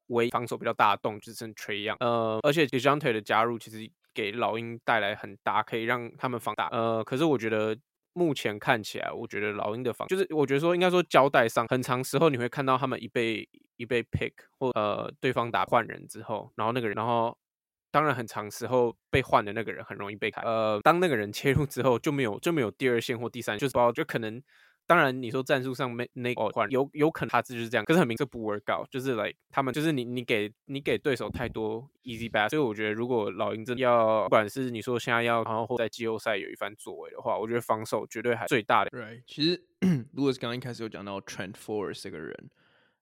[0.08, 7.76] 唯一防守比较大的洞就是剩 Trae Young，呃，而且 Dejounte 的加入其实给老鹰带来很大，可以让他们防大，呃，可是我觉得
[8.14, 13.48] 目前看起来，我觉得老鹰的防就是我觉得说应该说交代上，很长时候你会看到他们一被
[13.78, 17.36] 一被 pick 或呃对方打换人之后，然后那个人，然后
[17.92, 24.42] 当然很长时候被换的那个人很容易被开，呃，当那个人切入之后就没有就没有第二线或第三，就是包就可能。
[24.88, 38.92] 当然，你说战术上没那个换有有可能他就是这样，可是很明显不 work out，就是 like 他们就是你你给你给对手太多 easy b a s 所以我觉得如果老鹰真的要不管是你说现在要然后在季后赛有一番作为的话，我觉得防守绝对还最大的。
[38.92, 39.64] Right，其实
[40.14, 42.50] 如果是刚刚一开始有讲到 Trent Forrest 这个人，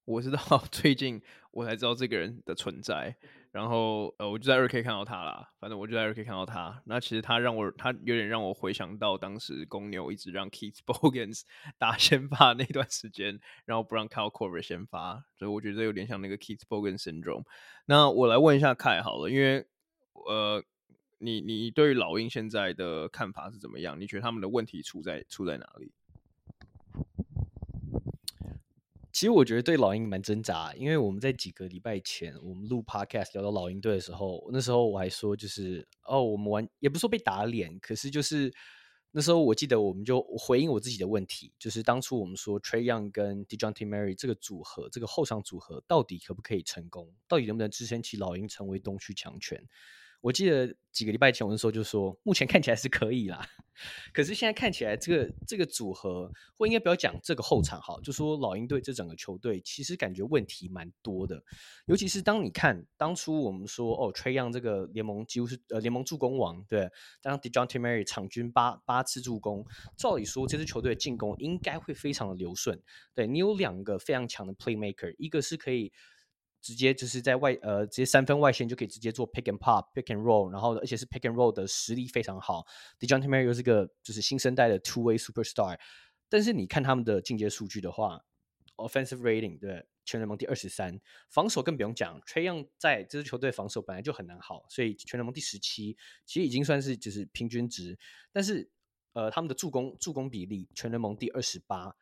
[0.05, 0.39] 我知道
[0.71, 1.21] 最近
[1.51, 3.15] 我才知道这个人的存在。
[3.53, 5.47] 然后呃，我就在二 K 看到他啦。
[5.59, 6.81] 反正我就在二 K 看到他。
[6.87, 11.43] 那其实他让我，他有点让我回想到当时公牛一直让 Keith Bogans
[11.77, 17.43] 打先发那段时间，然后不让 Kyle Korver 先发，所以我觉得有点像那个 Keith Bogans syndrome。
[17.85, 19.63] 那我来问一下凯好了，因为
[20.27, 20.63] 呃，
[21.19, 24.01] 你你对于老鹰现在的看法是怎么样？
[24.01, 25.91] 你觉得他们的问题出在出在哪里？
[29.14, 38.51] 其实我觉得对老鹰蛮挣扎，因为我们在几个礼拜前我们录 podcast 聊到老鹰队的时候，那时候我还说就是哦，我们玩也不说被打脸，可是就是
[39.11, 49.64] 那时候我记得我们就回应我自己的问题，就是当初我们说 Trae Young 跟 Dejounte Murray 这个组合，这个后场组合到底可不可以成功，到底能不能支撑起老鹰成为东区强权？
[50.24, 53.45] 我记得几个礼拜前我那时候就说，目前看起来是可以啦。
[54.13, 61.43] 可是现在看起来，这个这个组合，或应该不要讲这个后场好，就说老鹰队这整个球队，其实感觉问题蛮多的。
[61.88, 66.89] 尤其是当你看当初我们说哦，Trae Young 这个联盟几乎是呃联盟助攻王，对，
[67.21, 69.65] 当 Dejounte Murray 场均八八次助攻，
[69.97, 72.82] 照理说这支球队的进攻应该会非常的流顺。
[73.13, 75.91] 对，你有两个非常强的 Playmaker，一个是可以。
[76.64, 82.66] 直接就是在外呃，直接三分外线就可以直接做 pick and pop、pick and roll，然后而且是 pick and roll 的实力非常好。
[82.97, 85.78] Dejounte Murray 又是个就是新生代的 two way superstar，
[86.30, 88.24] 但是你看他们的进阶数据的话
[88.78, 97.99] ，offensive rating 对全联盟第二十三，防守更不用讲，Trayon 在这支球队防守本来就很难好，所以全联盟第十七，其实已经算是就是平均值。
[98.32, 98.72] 但是
[99.11, 101.93] 呃，他们的助攻助攻比例全联盟第二十八。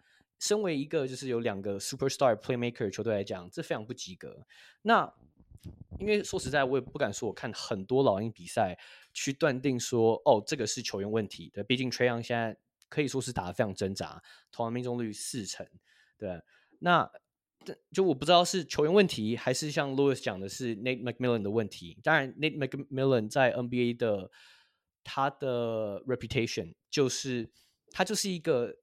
[0.42, 4.44] 身为一个就是有两个 superstar playmaker 球队来讲，这非常不及格。
[4.82, 5.14] 那
[6.00, 8.76] 因为说实在，我也不敢说我看很多老鹰比赛
[9.14, 11.52] 去断定说，哦，这个是球员问题。
[11.54, 12.58] 对，毕竟 Trae Young 现在
[12.90, 14.20] 可以说是打得非常挣扎，
[14.52, 15.64] 投篮命中率四成。
[16.18, 16.42] 对，
[16.80, 17.08] 那
[17.92, 22.00] 就我不知道是球员问题，还是像 Louis 讲的是 Nate McMillan 的问题。
[22.02, 24.32] 当然，Nate McMillan 在 NBA 的
[25.04, 27.52] 他的 reputation 就是
[27.92, 28.78] 他就是一个。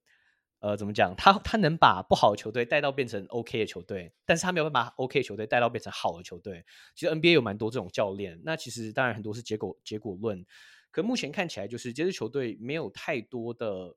[0.61, 1.15] 呃，怎么讲？
[1.17, 6.65] 他他能把不好的球队带到变成 OK 的球队，但是他没有办法把 OK 的球队带到变成好的球队。
[6.95, 10.45] 其实 NBA 有蛮多这种教练，那其实当然很多是结果结果论。
[10.91, 13.95] 可目前看起来，就是这支球队没有太多的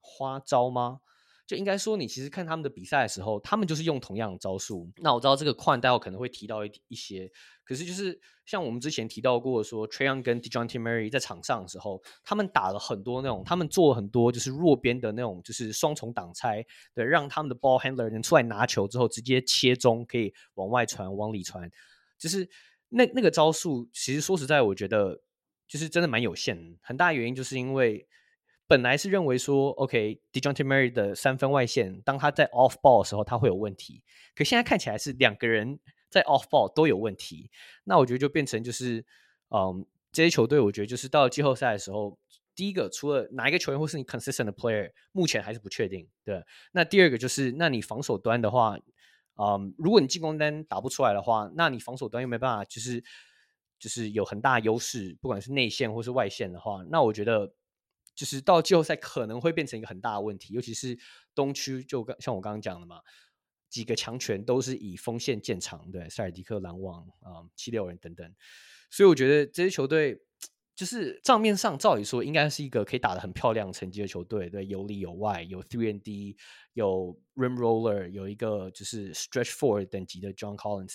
[0.00, 1.00] 花招吗？
[1.46, 4.90] 就应该说，你其实看他们的比赛的时候，他们就是用同样的招数。
[4.96, 7.30] 那我知道这个框待会可能会提到一一些，
[7.64, 16.64] 可是就是像我们之前提到过说，Trayon 跟 Dejounte Murray 在场上的时候，他们打了很多那种，他们做很多就是弱边的那种，就是双重挡拆，
[16.94, 21.70] 对，让他们的 ball handler 能出来拿球之后直接切中，可以往外传、往里传，
[22.18, 22.48] 就是
[22.88, 25.20] 那那个招数，其实说实在，我觉得
[25.68, 28.08] 就是真的蛮有限，很大原因就是因为。
[28.66, 34.02] 本来是认为说，OK，Dejounte Murray 的三分外线，当他在 off ball 的时候，他会有问题。
[34.34, 37.50] 可现在看起来是两个人在 off ball 都有问题。
[37.84, 39.04] 那我觉得就变成就是，
[39.50, 42.18] 嗯，这些球队，我觉得就是到了季后赛的时候，
[42.54, 46.08] 第一个除了哪一个球员或是你 consistent 的 player，目前还是不确定。
[46.24, 46.42] 对。
[46.72, 48.78] 那第二个就是，那你防守端的话，
[49.36, 53.04] 嗯，如果你进攻端打不出来的话，那你防守端又没办法，就是。
[53.76, 57.52] 就是有很大优势，不管是内线或是外线的话，那我觉得
[58.14, 60.98] 就是到季后赛可能会变成一个很大的问题，尤其是
[61.34, 63.00] 东区，就像我刚刚讲的嘛，
[63.68, 68.34] 几个强权都是以锋线见长，对，塞尔迪克、篮网啊、七六人等等，
[68.90, 70.20] 所以我觉得这些球队
[70.76, 76.36] 就是账面上照理说应该是一个可以打得很漂亮成绩的球队，对，有里有外，有 three and D，
[76.72, 80.94] 有 rim roller，有一个就是 stretch four 等级的 John Collins。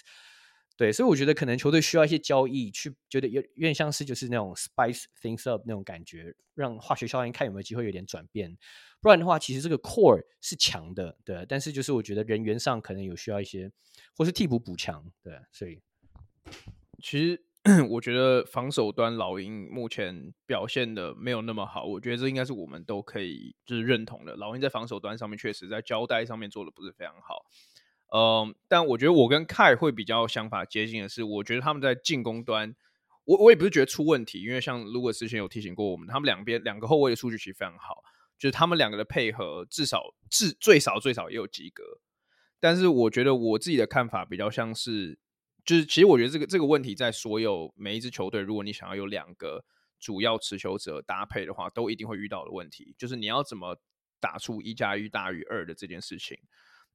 [0.80, 8.58] 对，所以我觉得可能球队需要一些交易，去觉得有有点像是就是那种 spice things up 那种感觉，让化学效应看有没有机会有点转变。
[9.02, 11.46] 不然的话，其实这个 core 是强的，对。
[11.50, 13.70] 但是就是我觉得人员上可能有需要一些，
[14.16, 15.38] 或是替补补强，对。
[15.52, 15.82] 所以
[17.04, 17.44] 其实
[17.90, 24.38] 我觉得防守端老鹰目前表现的没有那么好，我觉得这应该是我们都可以就是认同的。
[24.38, 27.46] 老鹰在防守端上面确实在交代上面做的不是非常好。
[28.12, 32.76] 嗯，但我觉得我跟凯会比较想法接近的是，我觉得他们在进攻端，
[33.26, 38.04] 我我也不是觉得出问题，因为像如果之前有提醒过我们，他们两边两个后卫的数据其实非常好，
[38.38, 41.84] 就是他们两个的配合至少至最少最少也有及格。
[42.60, 45.20] 但是我觉得我自己的看法比较像是，
[45.64, 49.64] 就是其实我觉得这个这个问题在所有每一支球队，如果你想要有两个
[50.00, 53.80] 主要持球者搭配的话，都一定会遇到的问题，就是你要怎么
[54.20, 56.40] 打出一加一大于二的这件事情。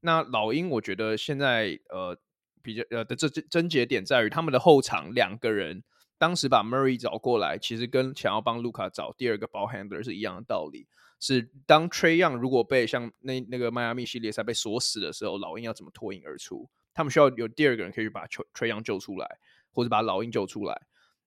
[0.01, 2.19] 那老鹰，我觉得现在呃
[2.63, 5.83] 比较呃的这症结点在于他们的后场两个人，
[6.19, 10.87] 当时把 Murray 找过来，其实跟想要帮卢卡找第二个 ball handler 是一样的道理。
[11.21, 16.69] 是当 Trae Young 如果被像那那个迈阿密系列赛被锁死的时候，老鹰要怎么脱颖而出？
[16.93, 19.39] 他们需要有第二个人可以把球 Trae Young 救出来，
[19.73, 20.83] 或者把老鹰救出来。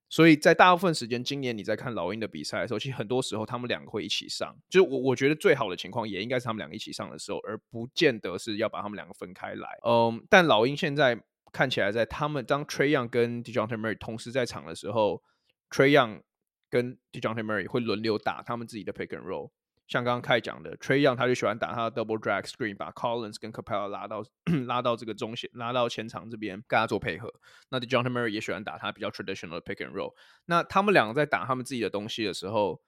[0.10, 4.56] 所以在大部分时间，今年你在看老鹰的比赛的时候，其实很多时候他们两个会一起上。
[4.70, 9.68] 就是我我觉得最好的情况也应该是他们两个一起上的时候，而不见得是要把他们两个分开来。
[9.86, 15.22] 嗯，但老鹰现在看起来，在他们当 Trae Young 跟 Dejounte Murray 同时在场的时候
[15.70, 16.22] ，Trae Young
[16.70, 19.52] 跟 Dejounte Murray 会轮流打他们自己的 Pick and Roll。
[19.88, 24.24] 像刚刚开讲的，Trae Young 他就喜欢打他的 double drag screen，把 Collins 跟 Capella 拉到
[24.68, 27.34] 拉到这个中线，拉到前场这边跟他做配合。
[27.70, 30.14] 那 Dejounte Murray 也喜欢打他比较 traditional 的 pick and roll。
[30.46, 32.82] 那他们两个在打他们自己的东西的时候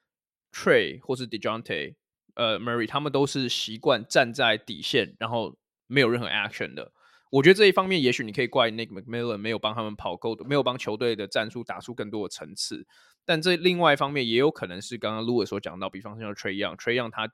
[0.52, 1.96] ，Tray 或是 Dejounte
[2.36, 6.92] 呃 Murray 他们都是习惯站在底线，然后没有任何 action 的。
[7.32, 12.88] 我觉得这一方面，也许你可以怪 Nick McMillan 没有帮他们跑够，没有帮球队的战术打出更多的层次。
[13.30, 17.32] 但这另外一方面也有可能是刚刚 Louis 所讲到，比方说像 Trey Young，Trey Young 他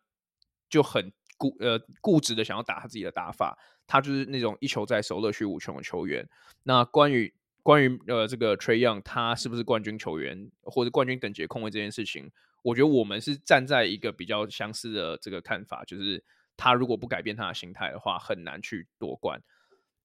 [0.70, 6.28] 就很固呃固执的想要打他自己的打法，他就是那种一球在手乐趣无穷的球员。
[6.64, 7.34] 那关于
[7.64, 12.30] 关于呃这个 Trae Young 他是不是冠军球员或者冠军等级控卫这件事情，
[12.62, 16.22] 我觉得我们是站在一个比较相似的这个看法，就是
[16.58, 19.42] 他如果不改变他的心态的话，很难去夺冠。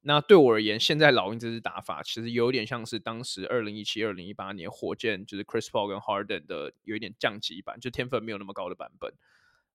[0.03, 9.13] 那对我而言，现在老鹰这支打法其实有点像是当时二零一七、二零一八年火箭，就是 Chris Paul 跟 Harden 的有一点降级版，就天分没有那么高的版本。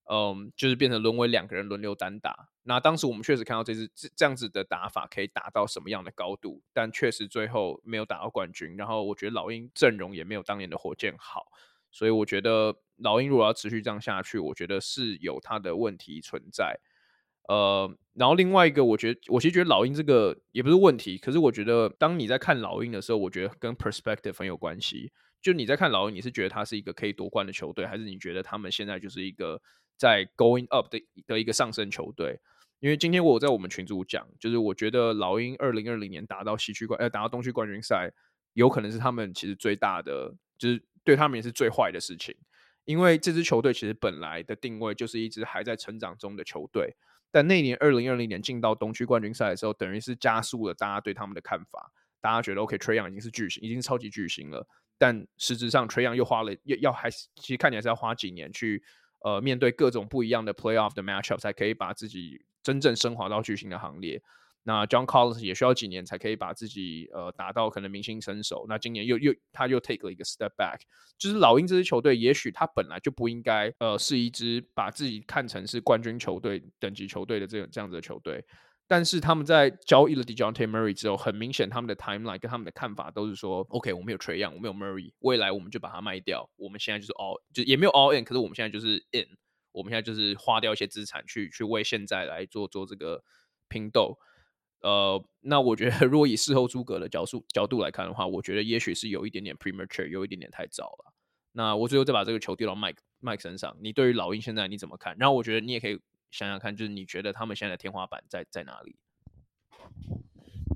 [0.07, 2.49] 嗯，就是变成沦为两个人轮流单打。
[2.61, 8.75] 那当时我们确实看到这支这这样子的打法可以打到什么样的高度，但确实最后没有打到冠军。
[8.77, 11.47] 然后我觉得老鹰阵容也没有当年的火箭好，
[11.89, 16.79] 所以我觉得老鹰如果要持续这样下去，我觉得是有它的问题存在。
[17.47, 25.11] 呃，然后另外一个，我觉得我其实觉得老鹰这个也不是问题，可是我觉得当你在看老鹰的时候，我觉得跟 perspective 很有关系。
[25.41, 29.61] 就你在看老鹰，你是觉得他是一个可以夺冠的球队，还是你觉得他们现在就是一个
[29.95, 32.39] 在 going up 的的一个上升球队？
[32.79, 38.11] 因为今天我在我们群组讲，就是我觉得老鹰二零二零年打到西区冠，呃，打到东区冠军赛，
[38.53, 42.35] 有可能是他们其实最大的，就是对他们也是最坏的事情，
[42.85, 46.95] 因为这支球队其实本来的定位就是一支还在成长中的球队。
[47.35, 51.91] 但那年二零二零年进到东区冠军赛的时候，等于是加速了大家对他们的看法。
[52.21, 54.65] 大家觉得 OK，Trae Young 已经是巨星，已经是超级巨星了。
[54.97, 58.81] 但实质上，Trae Young 又花了要要还其实看起来是要花几年去
[59.19, 64.23] 呃面对各种不一样的 Playoff 的 Matchup，才可以把自己真正升华到巨星的行列。
[64.67, 68.65] 那 John Collins 也需要几年才可以把自己呃打到可能明星身手。
[68.67, 70.79] 那今年又又他又 take 了一个 step back，
[71.19, 78.43] 就是老鹰这支球队，也许他本来就不应该呃是一支把自己看成是冠军球队等级球队的这个这样子的球队。
[78.87, 86.49] 但是他们在交易了 Dejounte Murray 之后，很明显他们的 timeline 跟他们的看法都是说，OK，我们有 Trae 我们有 Murray，未来我们就把它卖掉。
[86.55, 89.27] 我们现在就是 all 就也没有 all in，可是我们现在就是 in，
[89.71, 93.23] 我们现在就是花掉一些资产去去为现在来做做这个
[93.69, 94.17] 拼斗。
[94.81, 101.13] 呃，那我觉得，如果以事后诸葛的角度角度来看的话，我觉得也许是有一点点 premature，有一点点太早了。
[101.53, 105.15] 那我最后再把这个球丢到 Mike Mike 身上，你对于老鹰现在你怎么看？
[105.17, 105.99] 然后我觉得你也可以
[106.29, 108.95] 想想看，就是你觉得他们现在的天花板在在哪里？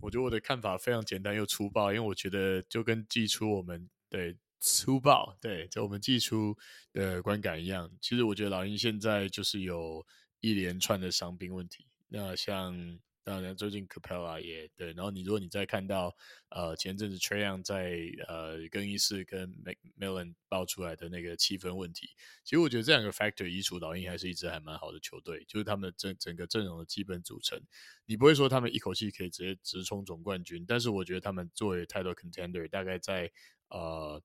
[0.02, 6.58] 我觉得我的看法非常简单又粗暴，因为我觉得就跟寄出我们对粗暴对，就我们寄出
[6.94, 7.92] 的观感一样。
[8.02, 10.04] 其实我觉得老鹰现在就是有
[10.40, 11.86] 一连串的伤兵问题。
[12.08, 13.00] 那像。
[13.30, 14.92] 当然，最近 Capella 也对。
[14.94, 16.16] 然后你如果你再看到
[16.50, 17.96] 呃前阵子 Trayon 在
[18.28, 22.10] 呃更衣室跟 McMillan 爆出来的那个气氛问题，
[22.44, 27.62] 其实我觉得这两个 factor 移除老鹰还是一支还蛮好的球队，就是他们整整个阵容的基本组成，
[28.08, 33.32] 你不会说他们一口气可以直接直冲总冠军，但是我觉得他们作为太多 contender 大概在
[33.70, 34.20] 呃。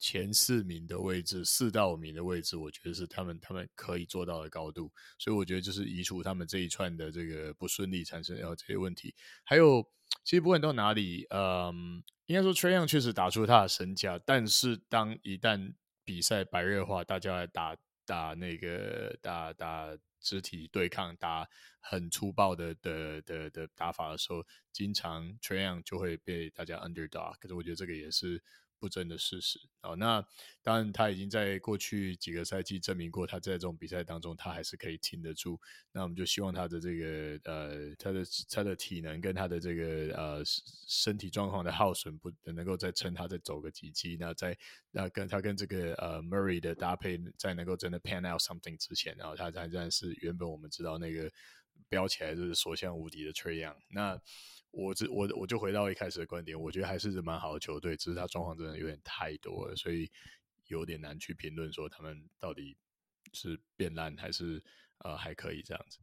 [0.00, 9.14] 前四名的位置，四到五名的位置，我觉得是他们他们可以做到的高度，所以我觉得就是移除他们这一串的这个不顺利产生的这些问题。
[9.44, 9.86] 还有，
[10.24, 17.76] 其实不管到哪里，嗯，应该说 t r a y o n 确实打出他的身价，但是当一旦比赛白热化，大家来打
[18.06, 21.46] 打那个打打肢体对抗，打
[21.78, 24.42] 很粗暴的的的的打法的时候，
[24.72, 27.34] 经常 t r a y o n 就会被大家 underdog。
[27.38, 28.42] 可是我觉得这个也是。
[28.80, 30.24] 不争的事实哦，那
[30.62, 35.60] 当然他已经在过去几个赛季证明过，他在这种比赛当中他还是可以挺得住。
[35.92, 40.42] 那我们就希望他的这个呃，他的他的体能跟他的这个呃
[40.88, 44.16] 身体状况的耗损不能够再撑他再走个几季。
[44.18, 44.56] 那在
[44.90, 51.30] 那跟他跟这个呃 Murray 的搭配，在能够真的 pan out something 之前，然后他才算是原本我们知道那个
[51.88, 53.76] 飙起来就是所向无敌的 Trae Young。
[53.88, 54.20] 那
[54.72, 60.10] 我只我我就回到一开始的观点，我觉得还是蛮好的球队，只是他状况真的有点太多了，所以
[60.68, 62.76] 有点难去评论说他们到底
[63.32, 64.62] 是变烂还是
[64.98, 65.98] 呃还可以这样子。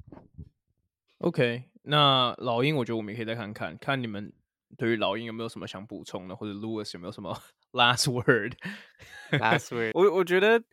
[1.19, 4.31] OK，那老鹰，我觉得我们也可以再看看，看你们
[4.77, 7.41] 对于老鹰有没有什么想补充的，或者 Louis 有没有什么
[7.71, 10.63] last word？Last word， 我我觉得。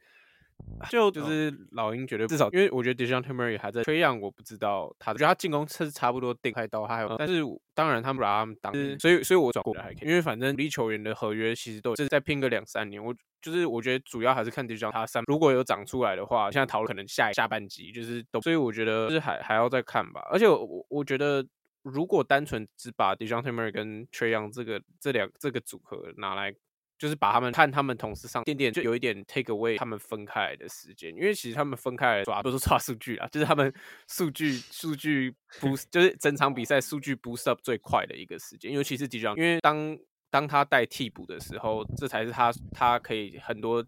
[0.90, 7.42] 就就是 老鹰绝对至少，因为我觉得 Dejounte Murray 还在 Trae Young，我不知道他，我觉得他进攻是差不多定开刀，他还有，但是
[7.74, 21.46] 当然他们把他们当，所以所以我转过来还可以，因为反正主力球员的合约其实都是再拼个两三年，我就是我觉得主要还是看 Dejounte 他三如果有长出来的话，现在讨论可能下下半集就是都，所以我觉得就是还还要再看吧，而且我我觉得
[21.82, 26.54] 如果单纯只把 Dejounte Murray 跟 Trey Young 这个这两这个组合拿来。
[26.98, 33.72] 就是把他们看他们同时上点点，就有一点 take away 他们分开来的时间，因为其实他们分开来抓都是抓数据啊，就是他们
[34.08, 39.98] 数据数据 boost，就是整场比赛数据 boost up 最快的一个时间，尤其是 Dejounte，因为当
[40.30, 43.84] 当他带替补的时候，这才是他他可以很多。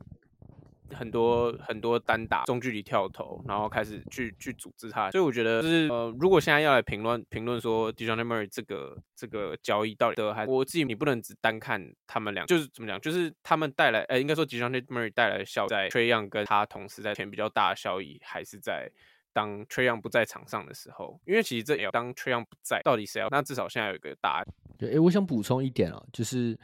[0.94, 14.58] 很多很多单打中距离跳投，然后开始去去组织他，所以我觉得就是呃，如果现在要来评论评论说 d e j o n t m u r r y 这个这个交易到底的还，我自己你不能只单看他们俩，就是怎么讲，就是他们带来，呃，应该说 d e
[14.58, 18.90] j o n t m u r r y 带来的效，在 Trean 跟他同时在填比较大的效益，还是在
[19.32, 23.28] 当 Trean 不在场上的时候，因为其实这也要当 Trean 不在，到底谁要？
[23.30, 24.46] 那至少现在有一个答案。
[24.78, 26.58] 对，诶，我想补充一点啊，就是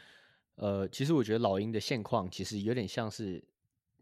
[0.55, 3.43] 呃，其实我觉得老鹰的现况其实有点像是。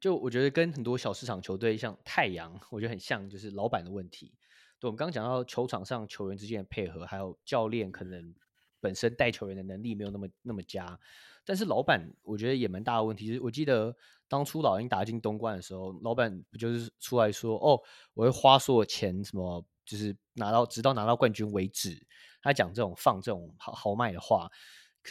[0.01, 4.33] 就我觉得跟很多小市场球队像太阳，我觉得很像，就是老板的问题。
[4.79, 8.35] 对，我们刚刚讲到球场上球员之间的配合，还有教练可能
[8.81, 10.99] 本身带球员的能力没有那么那么佳。
[11.45, 13.35] 但是老板我觉得也蛮大的问题。
[13.35, 13.95] 是我记得
[14.27, 17.79] 当初老鹰打进东冠的时候，老板不就是出来说：“哦，
[18.15, 22.07] 我会花所有钱，什么就是拿到直到拿到冠军为止。”
[22.41, 24.51] 他讲这种放这种豪豪迈的话。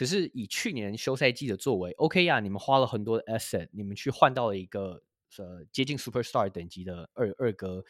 [0.00, 5.02] 可是以去年休赛季的作为，OK 呀，你们花了很多的 asset，你们去换到了一个
[5.36, 7.84] 呃接近 superstar 等级的二二哥，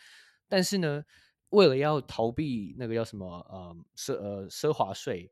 [0.48, 1.04] 但是呢，
[1.50, 5.30] 为了要逃避那个叫什么呃奢呃奢华税，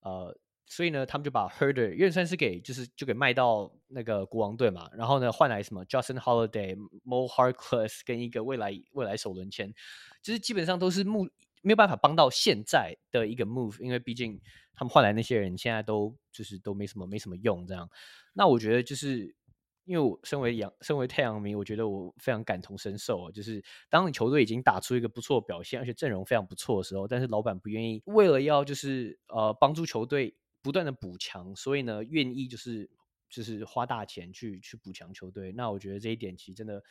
[0.00, 6.74] 呃，所以呢，他们就把 Herder，因为算是给就是就给卖到那个国王队嘛，然后呢换来什么 Justin Holiday、
[7.04, 9.72] Mo Harkless 跟一个未来未来首轮签，
[10.24, 11.28] 就是基本上都是目。
[11.62, 14.40] 没有办法帮到现在的一个 move，因为毕竟
[14.76, 17.90] 他们换来那些人现在都就是都没什么没什么用这样。
[18.34, 19.34] 那我觉得就是
[19.84, 23.30] 因为我身为阳身为太阳迷，我觉得我非常感同身受啊。
[23.32, 32.90] 就是当你球队已经打出一个不错表现，而且阵容非常不错的时候，但是老板不愿意为了要就是呃帮助球队不断的补强，所以呢愿意就是
[33.30, 35.52] 就是花大钱去去补强球队。
[35.52, 36.82] 那我觉得这一点其实真的。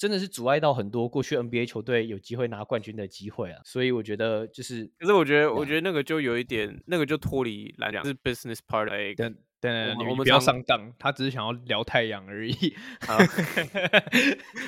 [0.00, 8.88] 真的是阻碍到很多过去 NBA 球队有机会拿冠军的机会啊，所以我觉得就是，可是我觉得，我觉得那个就有一点，那个就脱离来讲是 business part。
[9.14, 12.54] 等等，你们不要上当，他只是想要聊太阳而已。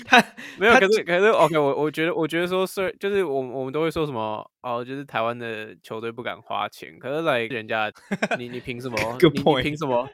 [0.04, 0.22] 他
[0.60, 7.90] 没有，可是可是 OK，我我觉得我觉得说是，就是我我们都会说什么哦，就是台湾的球队不敢花钱，可是来人家，
[8.38, 9.18] 你你凭什么？
[9.18, 10.06] 你凭什么？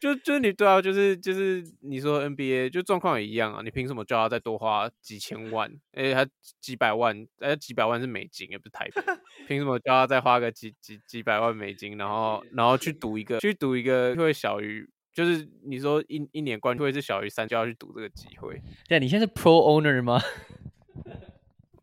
[0.00, 5.70] 就就是你对啊，就是就是你说 NBA 就状况也一样啊，你凭什么叫他再多花几千万？
[5.92, 6.26] 哎，他
[6.58, 8.94] 几百万，哎，几百万是美金，也不是台币，
[9.46, 18.58] 凭什么叫他再花个几几几百万美金，然后然后去赌一个，去赌一个会小于，就是你说一一年冠军会是小于三，就要去赌这个机会？
[18.88, 20.18] 对，你现在是 Pro Owner 吗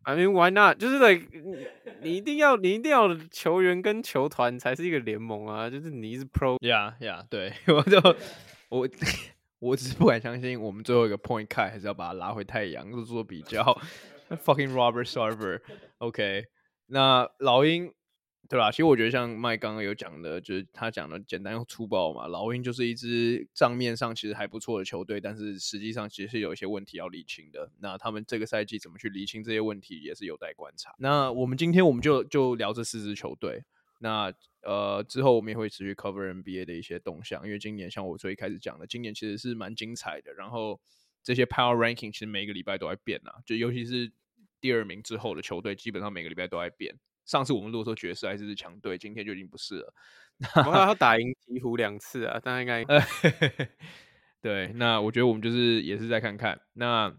[0.08, 0.78] ？I mean why not？
[0.78, 1.66] 就是你
[2.00, 5.68] 你一定要你一定要球员跟球团才是一个联盟啊！
[5.68, 8.00] 就是你是 Pro，呀呀，对， 我就
[8.70, 8.88] 我
[9.58, 13.62] 我只是不敢相信，我们最后一个 point cut 还是要把它拉回太阳做做比较。
[14.44, 16.46] Fucking Robert Sarver，OK，、
[16.86, 17.92] 那老鹰。
[18.48, 18.70] 对吧？
[18.70, 22.26] 其实我觉得像麦刚刚有讲的，就是他讲的简单又粗暴嘛。
[22.26, 27.70] 老鹰就是一支账面上其实还不错的球队，但是实际上其实是有一些问题要厘清的。
[27.80, 30.94] 那他们这个赛季怎么去厘清这些问题，也是有待观察。
[30.98, 33.64] 那我们今天我们就就聊这四支球队。
[34.00, 34.32] 那
[34.62, 40.32] 呃之后我们也会持续 cover NBA 的一些动向，因为今年像我最一开始讲的，今年其实是蛮精彩的。
[40.32, 40.80] 然后
[41.22, 44.10] 这些 Power Ranking 其实每个礼拜都在变啊，就尤其是
[44.58, 46.98] 第二名之后的球队，基本上每个礼拜都在变。
[47.28, 49.94] 上次我们如果说爵士还是强队，今天就已经不是了。
[50.56, 52.82] 那要打赢鹈鹕两次啊，大家应该
[54.40, 54.68] 对。
[54.74, 56.58] 那我觉得我们就是也是再看看。
[56.72, 57.10] 那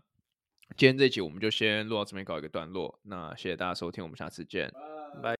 [0.76, 3.00] 今天这一集我们就先录到这边，告一个段落。
[3.04, 4.72] 那谢谢大家收听，我们下次见，
[5.22, 5.38] 拜。